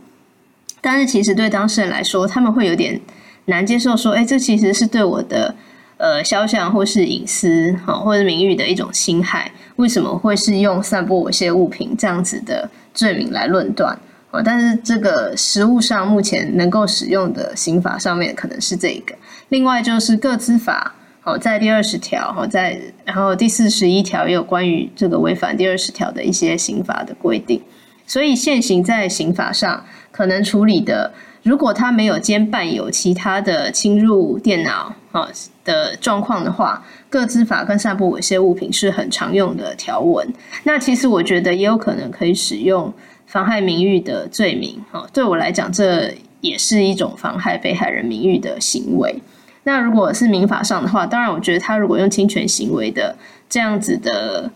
[0.82, 3.00] 但是，其实对当事人来说，他们会有点
[3.46, 5.56] 难接受，说，哎，这其实是对我的。
[5.98, 13.98] 呃，肖像或是隐私，或者名誉的一种侵害，为什么会是用散播猥亵物品这样子的罪名来论断？
[14.46, 19.16] 但是这个实务上目前能够使用的刑法上面可能是这个。
[19.50, 27.60] 另外就是个资法，好，在第二十条，好，在然后第四十一条也有关于这个违反第二十条的一些刑法的规定。
[28.06, 31.12] 所以现行在刑法上可能处理的，
[31.48, 35.30] 如果他没有兼伴有其他的侵入电脑，啊。
[35.64, 40.26] 的状况的话，各资法跟散布猥亵物品是很常用的条文。
[40.64, 42.94] 那其实我觉得也有可能可以使用
[43.26, 44.82] 妨害名誉的罪名。
[44.94, 49.22] 啊，对我来讲，这也是一种妨害被害人名誉的行为。
[49.66, 53.14] 那如果是民法上的话，当然我觉得他如果用侵权行为的
[53.50, 54.50] 这样子的，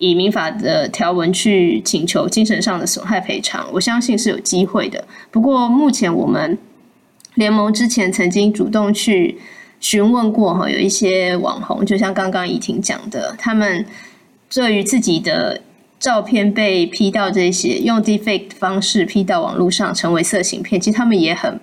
[0.00, 5.06] 以民法的条文去请求精神上的损害赔偿，我相信是有机会的。
[5.30, 6.58] 不过目前我们
[7.36, 9.38] 联盟之前曾经主动去。
[9.82, 13.86] 询问过哈，有一些网红，就像刚刚怡婷讲的，他们
[14.52, 15.62] 对于自己的
[15.98, 21.58] 照片被 P 到这些用 Deepfake 的方式 P 到网络上成为色情片，其实他们也很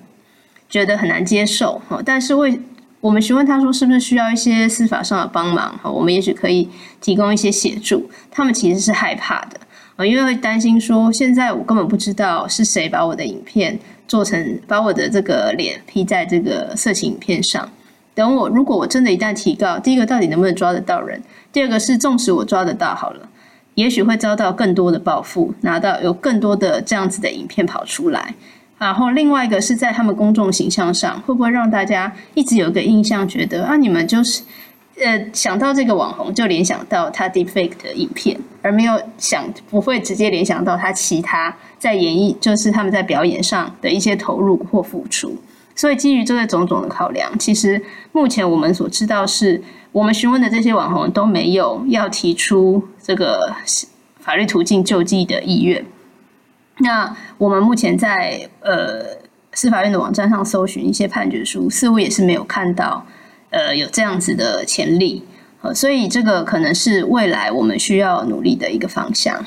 [0.67, 2.01] 觉得很难接受哈。
[2.03, 2.59] 但是为
[3.07, 5.89] 我们询问他说，是不是需要一些司法上的帮忙哈？
[5.89, 6.67] 我们也许可以
[6.99, 8.09] 提供一些协助。
[8.29, 9.57] 他们其实是害怕的
[9.95, 17.69] 啊，因为会担心说，现在我根本不知道是谁把我的影片做成，把我的这个脸 P 在这个色情影片上。
[18.13, 21.23] 等我，如果我真的一旦提告，第一个到底能不能抓得到人？
[21.53, 23.29] 第二个是，纵使我抓得到好了，
[23.75, 28.35] 也许会遭到更多的报复，拿到有更多的这样子的影片跑出来。
[28.77, 34.43] 然后另外一个是在他们公众形象上，会不会让大家一直有一个印象，觉得啊，你们就是
[34.99, 45.35] 呃想到这个网红就联想到他 Deepfake 的影片，而没有想不会直接联想到他其他在演绎，就是他们在表演上的一些投入或付出。
[45.75, 47.79] 所以基于这个种种的考量，其实
[48.11, 49.61] 目前我们所知道是，
[49.91, 53.55] 我们询问的这些网红都没有要提出这个
[54.19, 55.85] 法律途径救济的意愿。
[56.79, 59.03] 那我们目前在呃
[59.53, 63.05] 司法院的网站上搜寻一些判决书，似乎也是没有看到
[63.49, 65.23] 呃有这样子的潜力。
[65.61, 69.43] 呃，所以这个可能是未来我们需要努力的一个方向。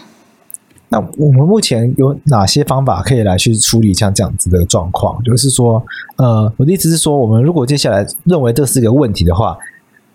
[0.88, 5.23] 那我们目前有哪些方法可以来去处理像这样子的状况？
[5.23, 5.81] 就是说，
[6.16, 9.57] 呃，我的意思是说，我们如果接下来认为这是一个问题的话，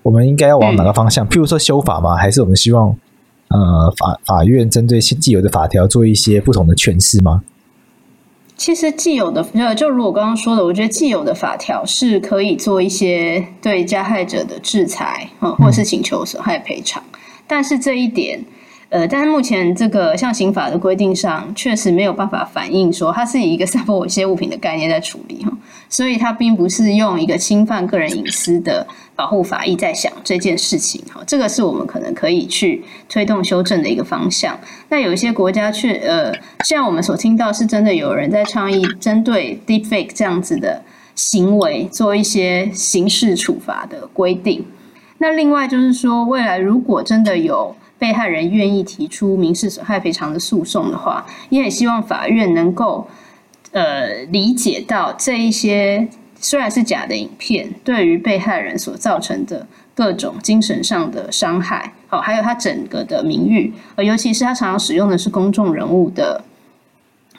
[0.04, 1.25] 我们应该要往哪个方向？
[1.25, 2.17] 嗯、譬如说修法吗？
[2.17, 2.93] 还是我们希望
[3.57, 7.43] 呃法法院针对既有的法条做一些不同的诠释吗？
[8.57, 9.43] 其实既有的，
[9.75, 17.03] 就如我刚刚说的，我觉得既有的法条是可以做一些对加害者的制裁，嗯，或是请求损害赔偿，
[17.47, 18.43] 但是这一点。
[18.89, 25.52] 呃，但是目前这个像刑法的规定上，确实没有办法反映说它是以一个 散播猥亵物品的概念在处理哈，
[25.89, 34.58] 所以它并不是用一个侵犯个人隐私的保护法益在想这件事情哈，这个是我们可能可以去推动修正的一个方向。
[34.89, 36.32] 那有一些国家却呃，
[36.63, 40.82] 像我们所听到是真的有人在倡议针对 deepfake 这样子的
[41.15, 44.63] 行为做一些刑事处罚的规定。
[45.17, 53.08] 那另外就是说，未来如果真的有被害人愿意提出民事损害赔偿的诉讼的话，也很希望法院能够
[53.71, 56.08] 呃理解到这一些
[56.39, 66.43] 虽然是假的影片，对于被害人所造成的各种精神上的伤害，好，还有他整个的名誉，呃，尤其是他常常使用的是公众人物的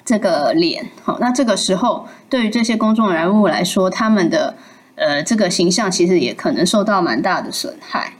[0.04, 4.56] 这个脸，好，那这个时候对于这些公众人物来说，他们的
[4.94, 8.12] 呃这个形象其实也可能受到蛮大的损害。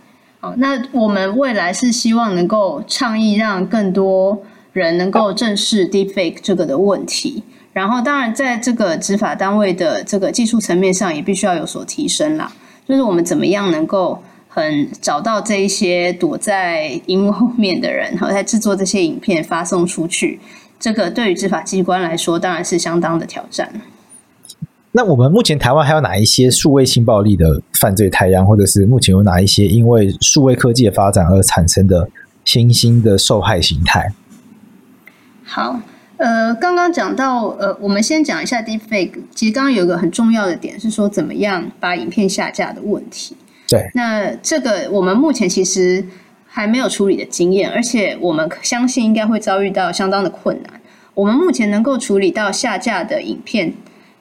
[0.56, 7.42] 那我们未来是希望能够倡议，让更多人能够正视 deepfake 这个的问题。
[7.72, 12.50] 然后，当然在这个执法单位的这个技术层面上，也必须要有所提升啦。
[12.88, 20.40] 就是我们怎么样能够很找到这一些躲在荧幕后面的人， 然后在制作这些影片发送出去，
[20.80, 23.70] 这个对于执法机关来说，当然是相当的挑战。
[24.92, 32.08] 那我们目前台湾还有哪一些数位性暴力的犯罪态样，或者是目前有哪一些因为数位科技的发展而产生的
[32.46, 34.10] 新兴的受害形态？
[35.44, 35.78] 好，
[36.16, 39.12] 呃，刚刚讲到，呃，我们先讲一下 Deepfake。
[39.34, 43.36] 其实刚刚有一个很重要的点是说，怎么样把影片下架的问题。
[43.68, 46.02] 对，那这个我们目前其实
[46.46, 50.80] 还没有处理的经验，而且我们相信应该会遭遇到相当的困难。
[51.12, 53.74] 我们目前能够处理到下架的影片。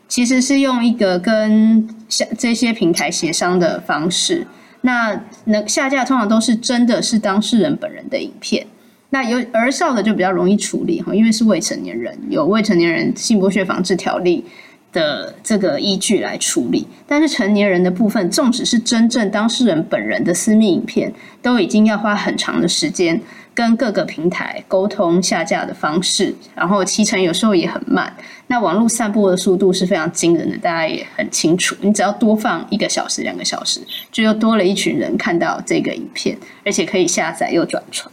[0.07, 4.45] 其实是用一个跟下这些平台协商的方式，
[4.81, 8.65] 那能下架通常都是真的是当事人本人的影片，
[9.09, 14.45] 那有儿少的就比较容易处理哈，因为是未成年人，有未成年人性剥削防治条例
[14.93, 23.19] 的这个依据来处理，但是成年人的部分，纵使是真正当事人本人的私密影片，都已经要花很长的时间。
[23.55, 28.13] 跟各个平台沟通下架的方式，然后期程有时候也很慢。
[28.47, 31.75] 那网络散播的速度是非常惊人的，大家也很清楚。
[31.81, 38.11] 你只要多放一个小时、两个小时，就又多了一群人看到这个影片，而且可以下载又转传。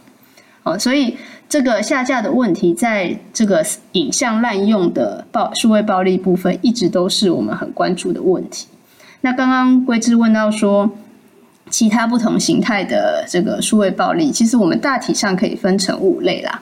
[0.63, 1.17] 哦，所以
[1.49, 8.67] 这个下架的问题，在这个影像滥用的暴数位暴力部分，一直都是我们很关注的问题。
[9.21, 10.89] 那刚刚桂枝问到说，
[11.73, 16.61] 其他不同形态的这个数位暴力，其实我们大体上可以分成五类啦。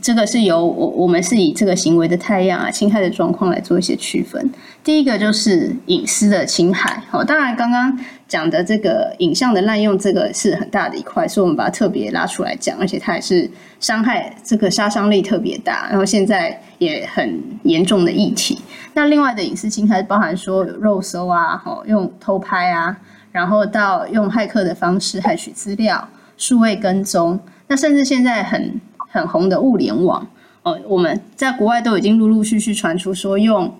[0.00, 4.50] 这个是由我我们是以这个行为的态样啊、侵害的状况来做一些区分。
[4.82, 18.58] 第一个就是隐私的侵害，好，当然刚刚讲的这个影像的滥用，这个是很大的一块，所以我们把它特别拉出来讲，而且它也是伤害这个杀伤力特别大，然后现在也很严重的议题。
[18.94, 22.96] 那另外的隐私侵害包含说肉搜啊，好，用偷拍啊。
[23.36, 30.26] 然后到用骇客的方式骇取资料、数位跟踪，那甚至现在很很红的物联网
[30.62, 33.76] 哦，我们在国外都已经陆陆续续传出说用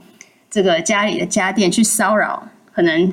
[0.50, 3.10] 这个家里的家电去骚扰可能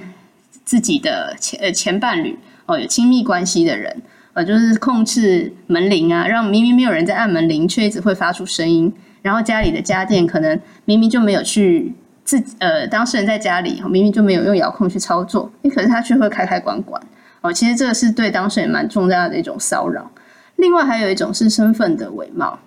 [0.65, 4.01] 自己的前呃前伴侣哦，有亲密关系的人，
[4.33, 11.93] 呃，就是控制门铃啊，让明明没有人在按门铃，却一直会发出声音，然后家里的家电可能明明就没有去。
[12.25, 17.01] 自呃，当事人在家里明明就没有用遥控去操作，你可是他却会开开关关
[17.41, 17.51] 哦。
[17.51, 20.09] 其实这个是对当事人蛮重大的一种骚扰。
[20.55, 22.57] 另外还有一种是身份的伪冒，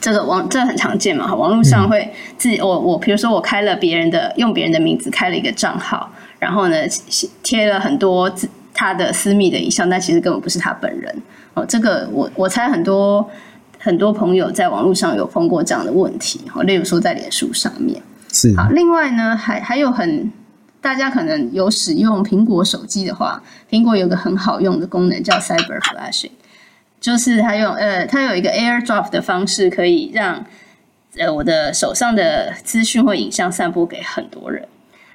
[0.00, 6.76] 这个网这很常见嘛，网络上会自己我我比如说我开了别人的用别人的名字开了一个账号，然后呢
[7.42, 8.32] 贴了很多
[8.72, 11.14] 他的私密的影像，但其实根本不是他本人
[11.52, 11.66] 哦。
[11.66, 13.28] 这个我我猜很多
[13.78, 18.00] 很多朋友在网络上有碰过这样的问题哦，例如说在脸书上面。
[18.32, 20.32] 是好，另外呢，还还有很
[20.80, 26.30] 大家可能有使用苹果手机的话，苹果有个很好用的功能叫 Cyber Flashing，
[26.98, 30.44] 就是它用呃，它有一个 AirDrop 的方式，可以让
[31.18, 34.66] 呃我的手上的资讯或影像散布给很多人。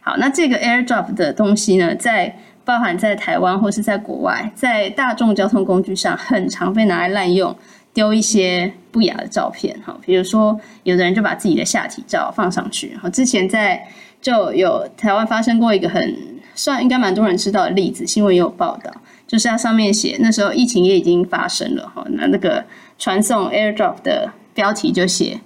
[0.01, 7.53] 好，那这个 AirDrop 的东西呢，在包含在台湾或是在国外，在大众交通工具上，很常被拿来滥用，
[7.97, 9.75] 丢一些不雅的照片。
[9.83, 12.95] 哈，比如说有的人就把自己的下体照放上去。
[13.01, 13.83] 哈，之前在
[14.21, 16.15] 就有台湾发生过一个很
[16.53, 18.91] 算应该蛮多人知道的例子，新闻也有报道，
[19.25, 21.91] 就是它上面写那时候疫情也已经发生了。
[21.95, 22.63] 哈，那那个
[22.99, 25.41] 传送 AirDrop 的标题就写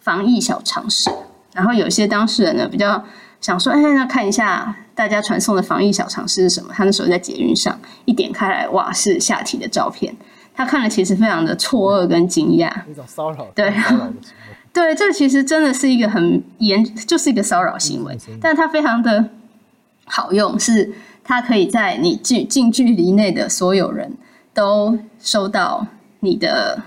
[0.00, 1.08] 防疫小常识，
[1.54, 3.04] 然后有些当事人呢比较。
[3.40, 6.72] 想说，哎，那看一下大家传送的防疫小常识是什么？
[6.72, 10.14] 他那时候在捷运上一点开来，哇，是下体的照片。
[10.54, 12.70] 他看了其实非常的错愕跟惊讶。
[12.90, 13.72] 一种骚扰，对，
[14.72, 18.16] 对，这其实真的是一个很严，就是一个骚扰行为。
[18.40, 19.24] 但它非常的
[20.04, 20.92] 好用，是
[21.22, 24.16] 它可以在你近近距离内的所有人
[24.54, 25.86] 都收到
[26.20, 26.82] 你的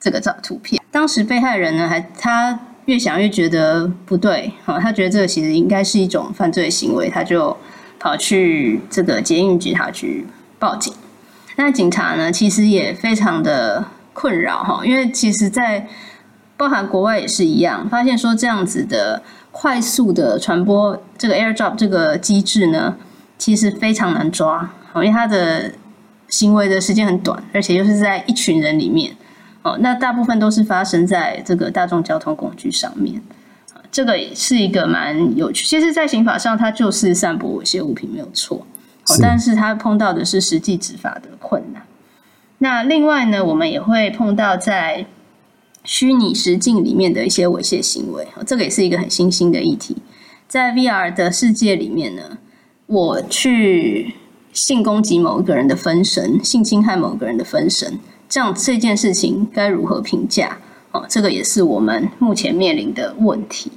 [0.00, 0.82] 这个照图片。
[0.90, 2.60] 当时被害人呢，还他。
[2.88, 7.54] 越想越觉得不对，哈，他觉得这个其实应该是一种犯罪行为，他就
[7.98, 10.26] 跑去这个捷运局他去
[10.58, 10.90] 报警。
[11.58, 15.88] 那警察呢，其实也非常的困扰，哈，因为其实，在
[16.56, 22.94] 包含国外也是一样，发现说这样子的快速的传播，这个 AirDrop 这个机制呢，
[23.36, 25.72] 其实非常难抓，因为他的
[26.28, 29.16] 行为的时间很短，而且又是在一群人里面。
[29.62, 33.20] 哦，那大部分都是发生在这个大众交通工具上面，
[33.90, 35.66] 这个也是一个蛮有趣。
[35.66, 38.64] 其实，在刑法上，它就是散播猥亵物品没有错，
[39.08, 41.82] 哦，但是他碰到的是实际执法的困难。
[42.58, 45.06] 那另外呢，我们也会碰到在
[45.84, 49.96] 虚拟实境里面的一些猥亵行为，这个也是一个很新兴的议题。
[50.46, 52.38] 在 VR 的世界里面呢，
[52.86, 54.14] 我去
[54.52, 57.98] 性攻击某一个人的分身，性侵害某一个人的分身。
[58.28, 60.58] 这样这件事情该如何评价？
[60.90, 63.70] 哦，这个也是我们目前面临的问题。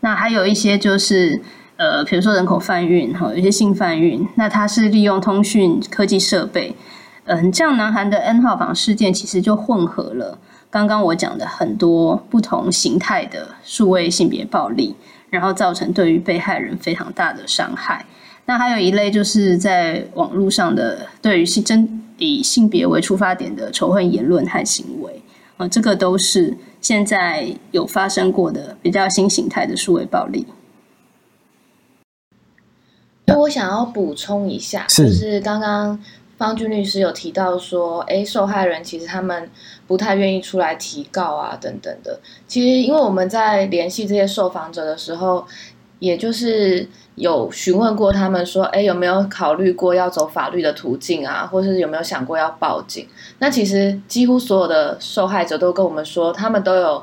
[0.00, 1.40] 那还有一些就是，
[1.76, 6.74] 呃，比如说人口贩运，哈，有些性贩运，那它是利用通讯科技设备，
[7.24, 10.38] 嗯，这样南韩的 N 号房事件其实就混合了
[10.70, 14.94] 刚刚我讲的很多不同形态的数位性别暴力，
[15.30, 18.04] 然后造成对于被害人非常大的伤害。
[18.46, 22.02] 那还有一类就是在网络上的对于性真。
[22.18, 25.22] 以性别为出发点的仇恨言论和行为，
[25.58, 30.46] 啊，这个都是现在有发生过的比较新形态的数位暴力。
[33.26, 35.98] 那我想要补充一下，是就是刚刚
[36.38, 39.50] 方俊律师有提到说，哎，受害人其实他们
[39.86, 42.18] 不太愿意出来提告啊，等等的。
[42.46, 45.46] 其实，因为我们在联系这些受访者的时候，
[45.98, 46.88] 也就是。
[47.16, 51.48] 有询问过他们说，哎，有没有考虑过要走法律的途径啊？
[51.50, 53.08] 或是有没有想过要报警？
[53.38, 57.02] 那其实几乎所有的受害者都跟我们说，他们都有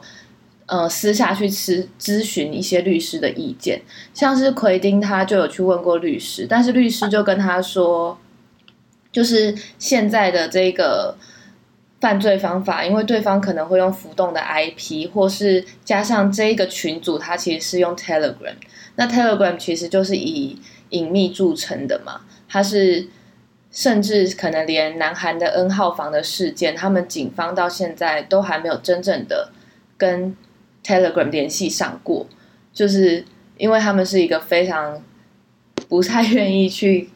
[0.66, 3.82] 呃私下去咨咨询一些律师的意见。
[4.14, 8.18] 像是奎丁，他就有去问过律师，但是律师就跟他说，
[9.12, 11.18] 就是现在的这个
[12.00, 18.56] 犯罪方法，因为对方可能会用浮动的 IP，或是加上这个群组，他其实是用 Telegram。
[18.96, 20.60] 那 Telegram 其实就是以
[20.90, 23.08] 隐秘著称的嘛，它是
[23.72, 29.52] 甚至可能连南韩的 N 号房的事件，他们警方到现在都还没有真正的
[29.98, 30.36] 跟
[30.84, 32.28] Telegram 联系上过，
[32.74, 33.26] 就是
[33.58, 35.02] 因为他们是一个非常
[35.88, 37.10] 不太愿意去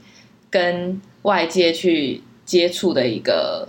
[0.49, 3.67] 跟外界去接触的一个，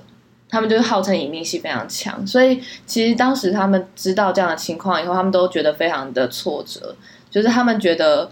[0.49, 6.97] 他们就是号称隐秘性非常强，所以其实当时他们知道这样的情况以后，他们都觉得非常的挫折。
[7.31, 8.31] 就是他们觉得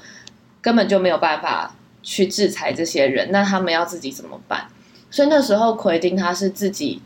[0.62, 4.66] 根本就没有办法去制裁这些人，那他们要自己怎么办？
[5.10, 7.02] 所以那时候奎丁他是自己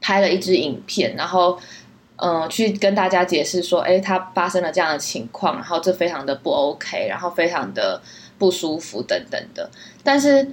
[0.00, 1.58] 拍了一支影片，然后
[2.18, 8.00] 嗯、去跟大家解释说，哎，他发生了这样的情况，然后这非常的不 OK，然后非常的
[8.38, 9.68] 不舒服等等的。
[10.04, 10.52] 但是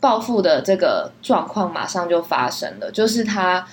[0.00, 3.66] 报复的这个状况马上就发生了，就是他。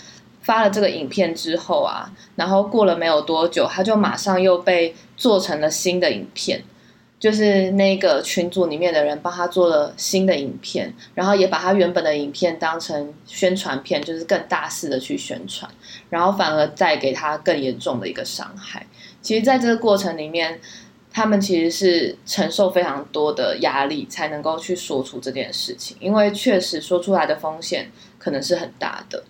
[0.46, 6.62] 发了这个影片之后啊，然后过了没有多久，他就马上又被做成了新的影片，
[7.24, 15.72] 就是那个群组里面的人帮他做了新的影片，然后也把他原本的影片当成宣传片，就是更大肆的去宣传，
[16.10, 18.86] 然后反而再给他更严重的一个伤害。
[19.22, 20.60] 其实，在这个过程里面，
[21.14, 29.24] 他们其实是承受非常多的压力，才能够去说出这件事情，因为确实说出来的风险可能是很大的。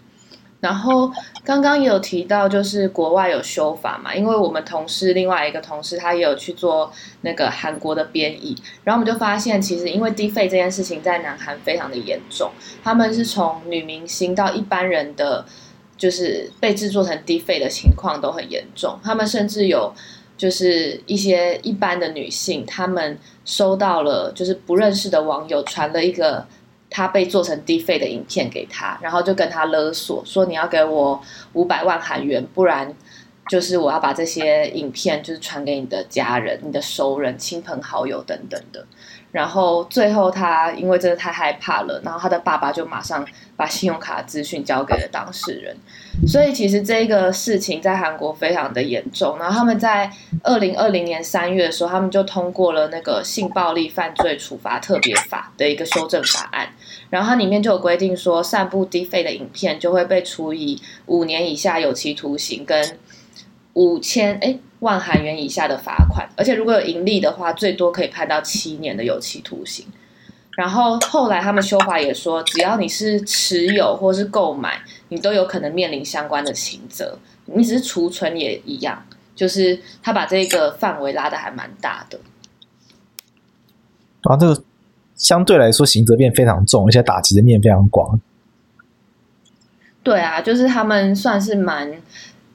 [0.64, 1.12] 然后
[1.44, 6.90] 刚刚也有提到，就是国外有修法嘛，因为我们同事另外一个同事他也有去做
[7.20, 8.56] 那个韩国的编译，
[8.86, 12.50] 然后我们就发现，其实因为低费这件事情在南韩非常的严重，
[12.82, 15.46] 他们是从女明星到一般人的，
[15.98, 19.94] 就是被制作成低费的情况都很严重，他们甚至有
[20.38, 26.48] 就是一些一般的女性，她们收到了就是不认识的网友传了一个
[26.96, 31.20] 他被做成低费的影片给他，然后就跟他勒索说，你要给我
[31.54, 32.96] 五百万韩元，不然
[33.50, 38.86] 就是我要把这些影片就是传给你的家人、你的熟人、亲朋好友等等的。
[39.34, 43.26] 然后最后他因为真的太害怕了，然后他的爸爸就马上
[43.58, 45.76] 把信用卡资讯交给了当事人。
[46.28, 49.40] 所以其实这个事情在韩国非常的严重。
[49.40, 50.12] 然后他们在
[50.44, 56.70] 二零二零年三月的时候，他们就通过了那个性暴力犯罪处罚特别法的一个修正法案。
[57.10, 63.00] 然后它里面就有规定说，散布低费的影片就会被处以五年以下有期徒刑跟
[63.74, 64.60] 五千哎。
[64.84, 69.88] 万韩元以下的罚款，而且如果有盈利的话，最多可以判到七年的有期徒刑。
[70.56, 74.80] 然后后来他们修法也说，只要你是持有或是购买，
[75.10, 77.18] 你都有可能面临相关的刑责。
[77.46, 79.04] 你只是储存也一样，
[79.36, 82.20] 就是他把这个范围拉得还蛮大的。
[84.22, 84.64] 啊，这个
[85.16, 88.20] 相对来说刑责变非常重，而且打击的面非常广。
[90.04, 91.92] 对啊，就是他们算是蛮，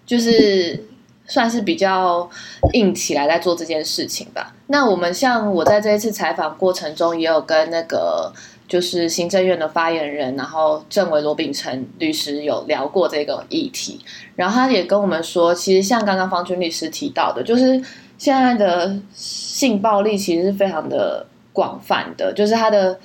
[0.06, 0.84] 就是。
[1.28, 2.28] 算是比较
[2.72, 4.54] 硬起来在做这件事情吧。
[4.68, 8.32] 那我们像我在这一次采访过程中，也有跟那个
[8.66, 14.00] 就是行政院的发言人，然后郑伟罗秉成律师有聊过这个议题。
[14.36, 17.80] 然后他也跟我们说，其实像刚刚方军律师提到的，就是
[18.16, 22.98] 现在的性暴力其实是非常的广泛的，就是它的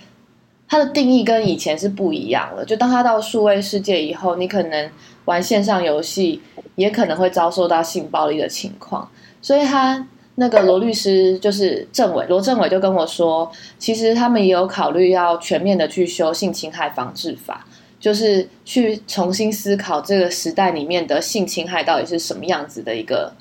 [0.68, 2.64] 它的定义跟以前是不一样了。
[2.64, 4.90] 就当他到数位世界以后，你可能
[5.26, 6.42] 玩线上游戏。
[6.76, 9.08] 也可能会遭受到性暴力的情况，
[9.42, 17.64] 所以他那个罗律师就是政委罗政委就跟我说，其实他们也有考虑要全面的去修性侵害防治法，
[18.00, 23.32] 就是去重新思考这个时代里面的性侵害到底是什么样子的一个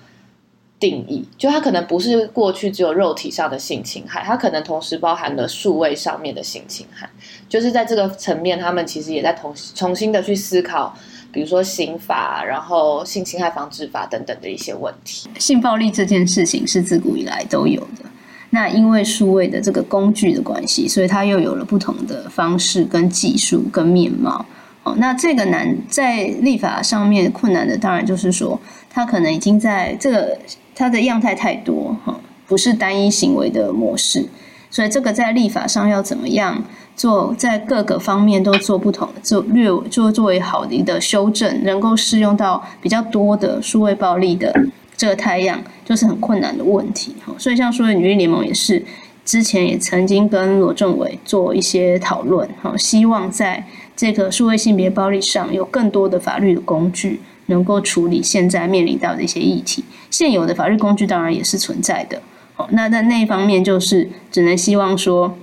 [0.79, 7.09] 定义，就它可能不是过去只有肉体上的性侵害，它可能同时包含了数位上面的性侵害，
[7.49, 10.95] 就是在这个层面，他们其实也在重重新的去思考。
[11.33, 15.31] 比如说刑法，然后性侵害防治法等等的一些问题。
[15.39, 18.05] 性暴力这件事情是自古以来都有的，
[18.51, 24.45] 那因为数位的这个工具的关系，所以它又有了不同的方式、跟技术、跟面貌。
[24.85, 28.61] 哦，那这个难在立法上面困难的，当然就是说，
[28.91, 30.37] 它可能已经在这个
[30.75, 34.29] 它的样态太多，哈，不是单一行为的模式，
[34.71, 36.65] 所以这个在立法上要怎么样？
[37.03, 44.55] 做在各个方面都做不同，做略做作为好的一个修正，能够适用到比较多的数位暴力的
[44.97, 47.17] 这个太阳，就是很困难的问题。
[47.27, 48.81] 哈所以像数位女力联盟也是
[49.25, 59.85] 之前也曾经跟罗政委做一些讨论，哈，希望在这个数位性别暴力上有更多的法律的工具，能够处理现在面临到的一些议题。
[60.09, 62.23] 现有的法律工具当然也是存在的，
[62.55, 65.37] 好，那在那一方面就是只能希望说。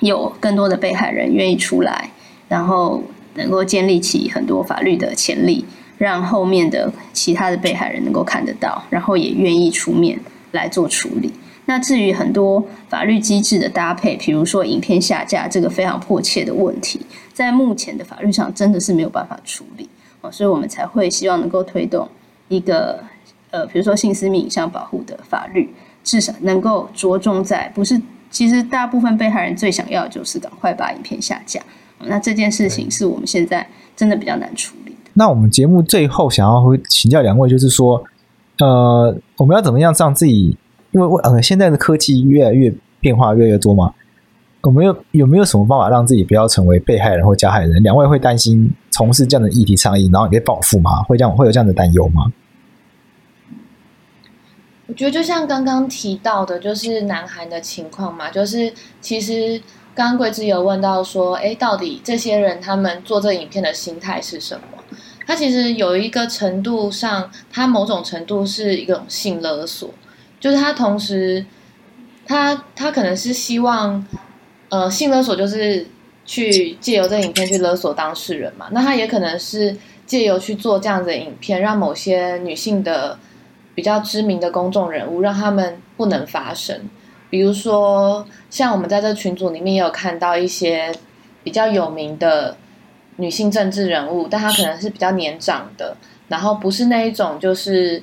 [0.00, 2.10] 有更多的被害人愿意出来，
[2.48, 3.02] 然后
[3.34, 5.64] 能够建立起很多法律的潜力，
[5.96, 10.18] 让后面的其他的被害人能够看得到，然后也愿意出面
[10.52, 11.32] 来做处理。
[11.66, 17.00] 那至于很多法律机制的搭配，比如说影片下架这个非常迫切的问题，
[17.32, 19.88] 在目前的法律上真的是没有办法处理
[20.20, 22.08] 哦，所以我们才会希望能够推动
[22.48, 23.02] 一个
[23.50, 25.68] 呃，比如说性私密影像保护的法律，
[26.02, 28.00] 至少能够着重在不是。
[28.30, 31.60] 其实大部分被害人最想要的就是赶快把影片下架，
[32.00, 33.66] 那这件事情是我们现在
[33.96, 35.10] 真的比较难处理的。
[35.14, 38.02] 那我们节目最后想要请教两位，就是说，
[38.58, 40.56] 呃，我们要怎么样让自己，
[40.92, 43.92] 因为呃现在的科技越来越变化越来越多嘛，
[44.62, 47.82] 我们有有没有什么办法让自己不要成为被害人或加害人？
[47.82, 51.02] 两位会担心从事这样的议题倡议，然后你被报复吗？
[51.04, 52.32] 会这样会有这样的担忧吗？
[54.88, 58.72] 我觉得就像刚刚提到的，就是南韩的情况嘛，就是
[59.02, 59.60] 其实
[59.94, 64.62] 刚刚桂枝有问到说，哎，到底这些人他们做这影片的心态是什么？
[65.26, 69.90] 他其实有一个程度上，他某种程度是一种性勒索，
[70.40, 71.44] 就是他同时，
[72.24, 74.02] 他他可能是希望，
[74.70, 75.86] 呃，性勒索就是
[76.24, 79.76] 去借由这影片去勒索当事人嘛，那他也可能是
[80.06, 83.18] 借由去做这样子的影片，让某些女性的。
[83.78, 86.76] 比较知名的公众人物，让他们不能发声。
[87.30, 90.92] 比如说，像我们在这群组里面也有看到一些
[91.44, 92.56] 比较有名的
[93.18, 98.02] 女性政治人物，但她可能是比较年长的，然后不是那一种，就是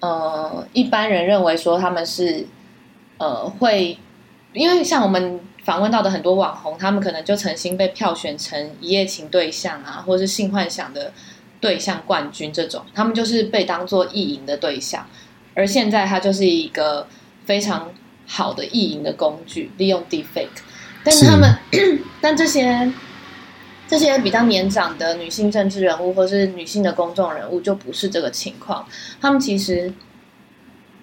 [0.00, 2.46] 呃，一般人认为说他们是
[3.16, 3.96] 呃会，
[4.52, 11.10] 因为像我们访问到的很多网红，他们可能就曾经被票选成一夜情对象啊，或者是性幻想的。
[11.60, 15.06] 对象冠军这种，他们就是被当做意淫的对象，
[15.54, 17.06] 而现在它就是一个
[17.44, 17.92] 非常
[18.26, 20.48] 好的意淫的工具，利用 Deepfake。
[21.04, 21.58] 但是他们，
[22.20, 22.92] 但这些
[23.86, 28.86] 这些比较年长的女性政治人物或是女性的公众人物就不是这个情况，
[29.20, 29.92] 他们其实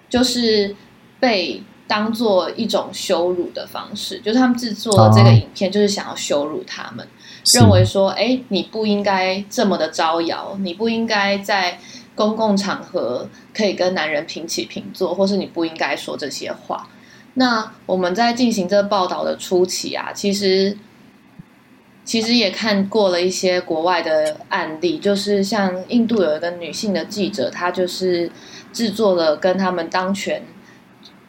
[0.08, 0.76] 就是
[1.18, 7.15] 被当做一种羞辱的方式，就是他们制作这个影片就是想要羞辱他们，是
[7.54, 11.78] 认为说，哎，你不应该这么的招摇，你不应该在
[12.14, 16.88] 公共场合可以跟男人平起平坐，或是你不应该说这些话。
[17.34, 20.76] 那我们在进行这个报道的初期啊，其实
[22.04, 28.30] 其实也看过了一些国外的案例，就是像印度有一个女性的记者，她就是
[28.72, 30.42] 制作了跟他们当权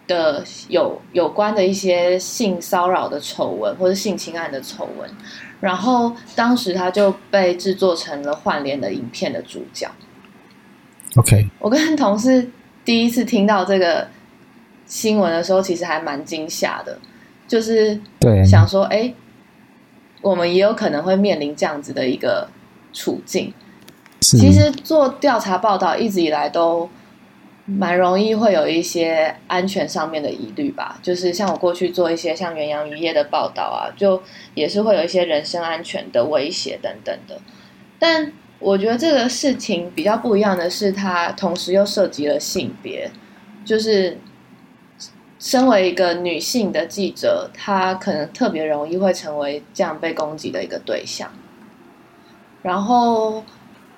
[0.07, 5.09] 的有有关的一些性骚扰的丑闻或者性侵案的丑闻，
[5.59, 9.89] 然后当时他就被制作成了换脸的影片的主角。
[11.15, 12.49] OK，我跟同事
[12.83, 14.07] 第一次听到这个。
[14.89, 16.97] 新闻的时候，其实还蛮惊吓的，
[17.45, 17.99] 就是
[18.45, 19.13] 想说，哎对，
[20.21, 22.47] 我们也有可能会面临这样子的一个
[22.93, 23.53] 处境。
[24.21, 26.89] 是其实做调查报道一直以来都
[27.67, 34.19] 蛮容易会有一些安全上面的疑虑吧，就是像我过去做一些像远洋渔业的报道啊，就
[34.55, 37.39] 也是会有一些人身安全的威胁等等的。
[37.99, 43.11] 但我觉得这个事情比较不一样的是，它同时又涉及了性别，
[43.63, 44.17] 就是。
[45.39, 51.29] 身为一个女性的记者，她可能特别容易会成为这样被攻击的一个对象。
[52.63, 53.43] 然后，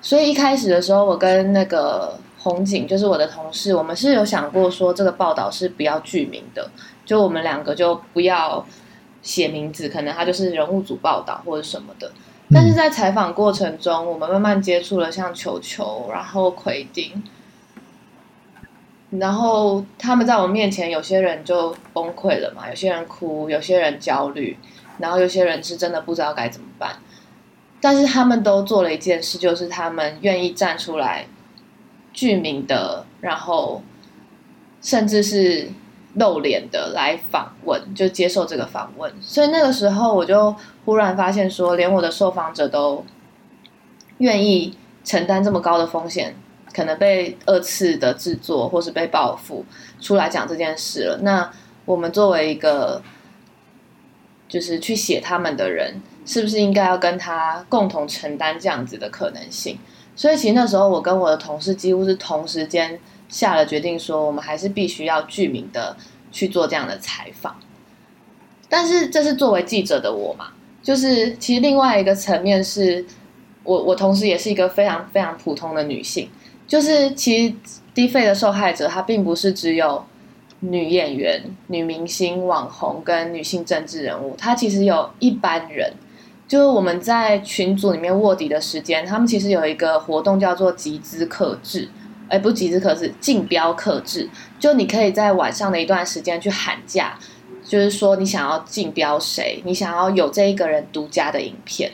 [0.02, 6.70] 所以一开始的时候，我跟那个红警，就是我的同事，我们是有想过说，这个报道是不要具名的，
[7.04, 8.66] 就我们两个就不要
[9.22, 12.10] 写名字，可能他就是人物组报道或者什么的。
[12.52, 17.22] 但是在采访过程中，我们慢慢接触了像球球，然后奎丁。
[19.10, 24.56] 然后他们在我面前，有些人就崩溃了嘛，有些人哭，有些人焦虑，
[24.98, 26.96] 然后有些人是真的不知道该怎么办。
[27.80, 31.26] 但是他们都做了一件事，就是他们愿意站出来，
[32.12, 33.82] 具名的，然后
[34.82, 35.70] 甚至是
[36.14, 39.12] 露脸的来访问，就接受这个访问。
[39.20, 40.54] 所以那个时候，我就
[40.84, 43.04] 忽然发现说，连我的受访者都
[44.18, 46.36] 愿意承担这么高的风险。
[46.72, 49.64] 可能被二次的制作，或是被报复
[50.00, 51.18] 出来讲这件事了。
[51.22, 51.50] 那
[51.84, 53.02] 我们作为一个
[54.48, 59.80] 就是去写他们的人，是不是应该要跟他共同承担这样子的可能性？
[60.20, 63.00] 所以其实那时候我跟我的同事几乎是同时间
[63.30, 65.96] 下了决定，说我们还是必须要具名的
[66.30, 67.56] 去做这样的采访。
[68.68, 70.48] 但是这是作为记者的我嘛，
[70.82, 73.02] 就是其实另外一个层面是
[73.64, 76.28] 我我同时也是一个非常非常普通的女性。
[76.68, 77.54] 就是其实
[77.94, 80.04] 低费的受害者，她并不是只有
[80.58, 85.94] 女演员、女明星、网红跟女性政治人物，她其实有一般人。
[86.50, 91.88] 就是我们在群组里面卧底的时间，他们其实有一个活动叫做集资克制，
[92.26, 94.28] 哎，不集资克制，竞标克制。
[94.58, 97.16] 就你可以在晚上的一段时间去喊价，
[97.64, 101.92] 就是说你想要竞标谁，你想要有这一个人独家的影片。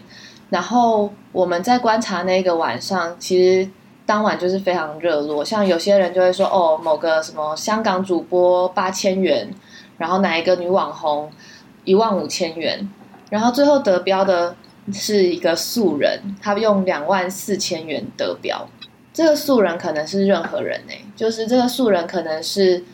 [0.48, 3.68] 然后我们在观察那个晚上，其实。
[4.07, 9.50] 当晚就是非常热络，像有些人就会说哦，某个什么香港主播八千元，
[9.98, 11.28] 然后哪一个女网红
[11.82, 12.88] 一万五千元，
[13.30, 14.56] 然后最后得标的
[14.92, 18.68] 是一个素人，他用两万四千元得标。
[19.12, 22.84] 这个素人可能是任何人呢，就是这个素人可能是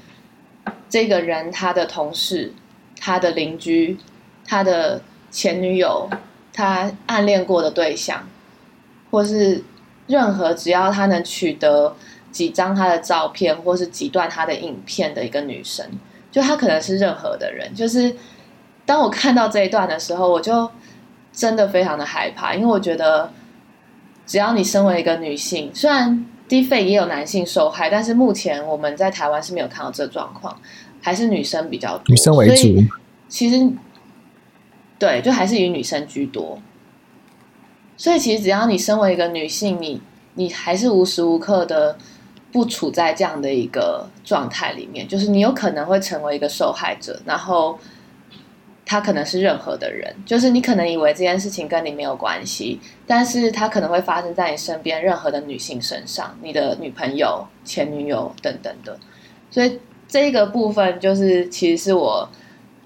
[0.88, 2.52] 这个人他的同事、
[3.00, 3.98] 他的邻居、
[4.46, 6.08] 他的前女友、
[6.52, 8.28] 他暗恋过的对象，
[9.10, 9.64] 或是。
[10.08, 11.94] 任何只要他能取得
[12.32, 15.86] 几张他的照片，或是几段他的影片的一个女生，
[16.30, 17.72] 就他可能是任何的人。
[17.72, 18.14] 就是
[18.84, 20.70] 当我看到这一段的时候，我就
[21.32, 23.32] 真的非常的害怕，因为我觉得
[24.26, 30.60] 只要你身为一个女性，虽然 Deepfake 也有男性受害，但是目前我们在台湾是没有看到这状况，
[31.00, 32.84] 还是女生比较多，女生为主。
[33.28, 33.70] 其实
[34.98, 36.58] 对，就还是以女生居多。
[37.96, 40.02] 所以，其实只要你身为一个女性，你
[40.34, 41.96] 你还是无时无刻的
[42.50, 47.78] 不处在这样的一个状态里面，就是你有可能会成为一个受害者，然后
[48.84, 58.98] 他可能是任何的人，就是你可能以为这件事情跟你没有关系，但是他可能会发生在你身边任何的女性身上，你的女朋友、前女友等等的。
[59.50, 62.28] 所以这个部分就是其实是我。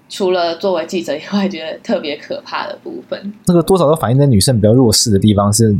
[0.09, 5.75] 除了作为记者以外，觉得特别可怕的部分，那个多少都反映在女生比较弱势的地方是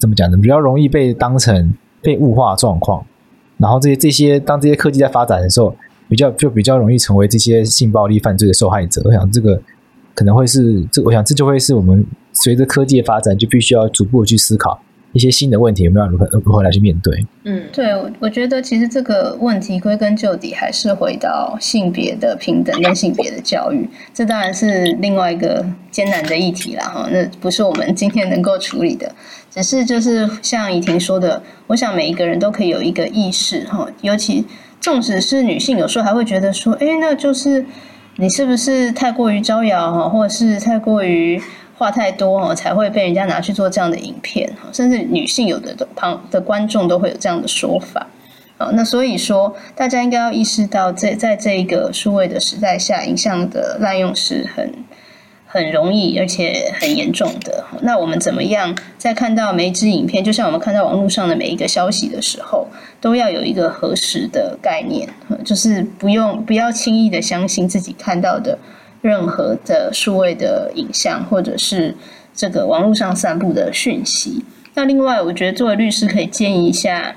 [0.00, 0.36] 怎么讲呢？
[0.36, 3.06] 比较容易被当成被物化状况，
[3.58, 5.76] 然后这些这些当这些科技在发展的时候，
[6.12, 9.00] 比较就比较容易成为这些性暴力犯罪的受害者。
[9.06, 9.58] 我想这个
[10.14, 12.04] 可能会是这，我想这就会是我们
[12.34, 14.78] 随着科技的发展，就必须要逐步去思考。
[15.14, 17.26] 一些新的问题有没有如何如何来去面对？
[17.44, 27.08] 嗯，对，我我觉得其实这个问题归根究底还是回到性别的平等跟性别的教育，这当然是另外一个艰难的议题了哈。
[27.10, 29.10] 那不是我们今天能够处理的，
[29.50, 34.42] 只是就是像怡婷说的，我想每一个人都可以有一个意识哈，尤其
[34.82, 37.64] 纵使是女性，有时候还会觉得说，哎，那就是
[38.16, 41.42] 你是不是太过于招摇哈，或者是太过于。
[41.78, 48.06] 话太多哦，才会被人家拿去做这样的影片哈，甚至女性有的旁的观众都会有这样的说法
[48.56, 48.70] 啊。
[48.74, 54.72] 那所以说，大家应该要意识到，在在这一个数位的时代下，影像的滥用是很
[55.52, 57.62] 很容易而且很严重的。
[57.82, 62.66] 那我们怎么样在看到每一支影片，就像我们看到网络上的每一个消息的时候，
[63.02, 65.06] 都要有一个核实的概念，
[65.44, 68.58] 就是不用不要轻易的相信自己看到的。
[69.02, 71.92] 任何的数位的影像，或者是
[72.32, 74.44] 这个网络上散布的讯息。
[74.74, 77.16] 那另外，我觉得作为律师可以建议一下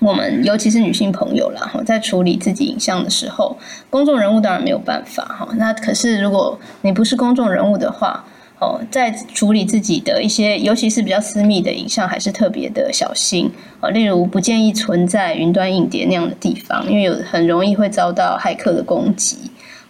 [0.00, 3.56] 我们，尤其是女性朋友啦，哈，在处理自己影像的时候，
[3.90, 5.48] 公众人物当然没有办法哈。
[5.56, 8.24] 那可是如果你不是公众人物的话，
[8.58, 13.90] 哦，在处理自己的一些，尤其是比较私密的影像，还是特别的小心啊。
[13.90, 19.36] 例如，不建议存在云端硬碟那样的地方，因为有很容易会遭到骇客的攻击。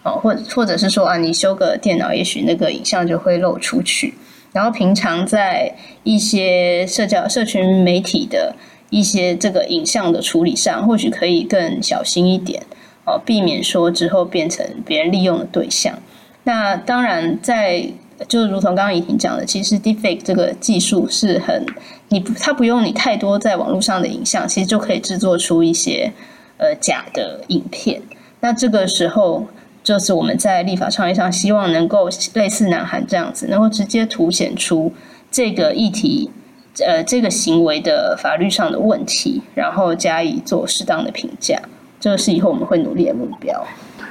[0.03, 4.15] 哦，或或者是说啊，你修个电脑，也许那个影像就会漏出去。
[4.53, 8.53] 然后平常在一些社交社群媒体的
[8.91, 12.63] 一些这个影像的处理上，或许可以更小心一点
[13.07, 15.99] 哦，避免说之后变成别人利用的对象。
[16.45, 17.91] 那当然在，
[18.29, 21.65] 就如同刚刚怡婷讲的，其实 Deepfake 这个技术是很
[22.09, 26.13] 你它不用你太多在网络上的影像，其实就可以制作出一些
[26.59, 28.03] 呃假的影片。
[28.41, 29.47] 那这个时候。
[29.83, 34.93] 就是我们在立法倡议上，希望能够类似南韩这样子，能够直接凸显出
[35.31, 36.31] 这个议题，
[36.79, 41.61] 呃，这个行为的法律上的问题，然后加以做适当的评价。
[41.99, 43.63] 这个是以后我们会努力的目标。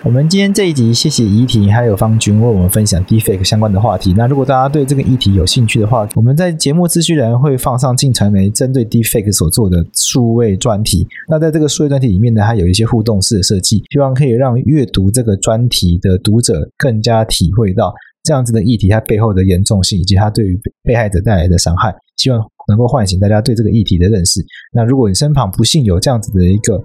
[0.03, 4.13] 我们今天这一集，谢谢怡婷还有方均为我们分享 Deepfake 相关的话题。
[4.15, 11.05] 那如果大家对这个议题有兴趣的话，我们在节目资讯栏会放上镜传媒针对 Deepfake 所做的数位专题。
[11.27, 17.93] 那在这个数位专题里面呢，它有一些互动式的设计，希望可以让阅读这个专题的读者更加体会到
[18.23, 21.93] 这样子的议题它背后的严重性，以及它对于被害者带来的伤害。
[22.19, 24.45] 希望能够唤醒大家对这个议题的认识。
[24.73, 26.75] 那如果你身旁不幸有这样子的一个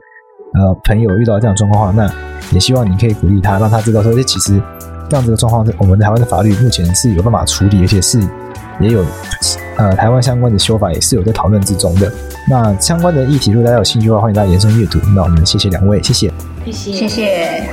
[0.54, 4.62] 呃，朋友遇到这样状况的话，那也希望你可以鼓励他，让他知道说，哎其实
[5.10, 8.20] 这样子的状况，我们台湾的法律目前是有办法处理，而且是
[8.80, 9.04] 也有
[9.76, 12.12] 呃台湾相关的修法也是有在讨论之中的。
[12.48, 15.00] 那相关的议题，如果大家有兴趣的话，欢迎大家延伸阅读。
[15.14, 16.32] 那我们谢谢两位，谢谢，
[16.64, 17.64] 谢谢，谢谢。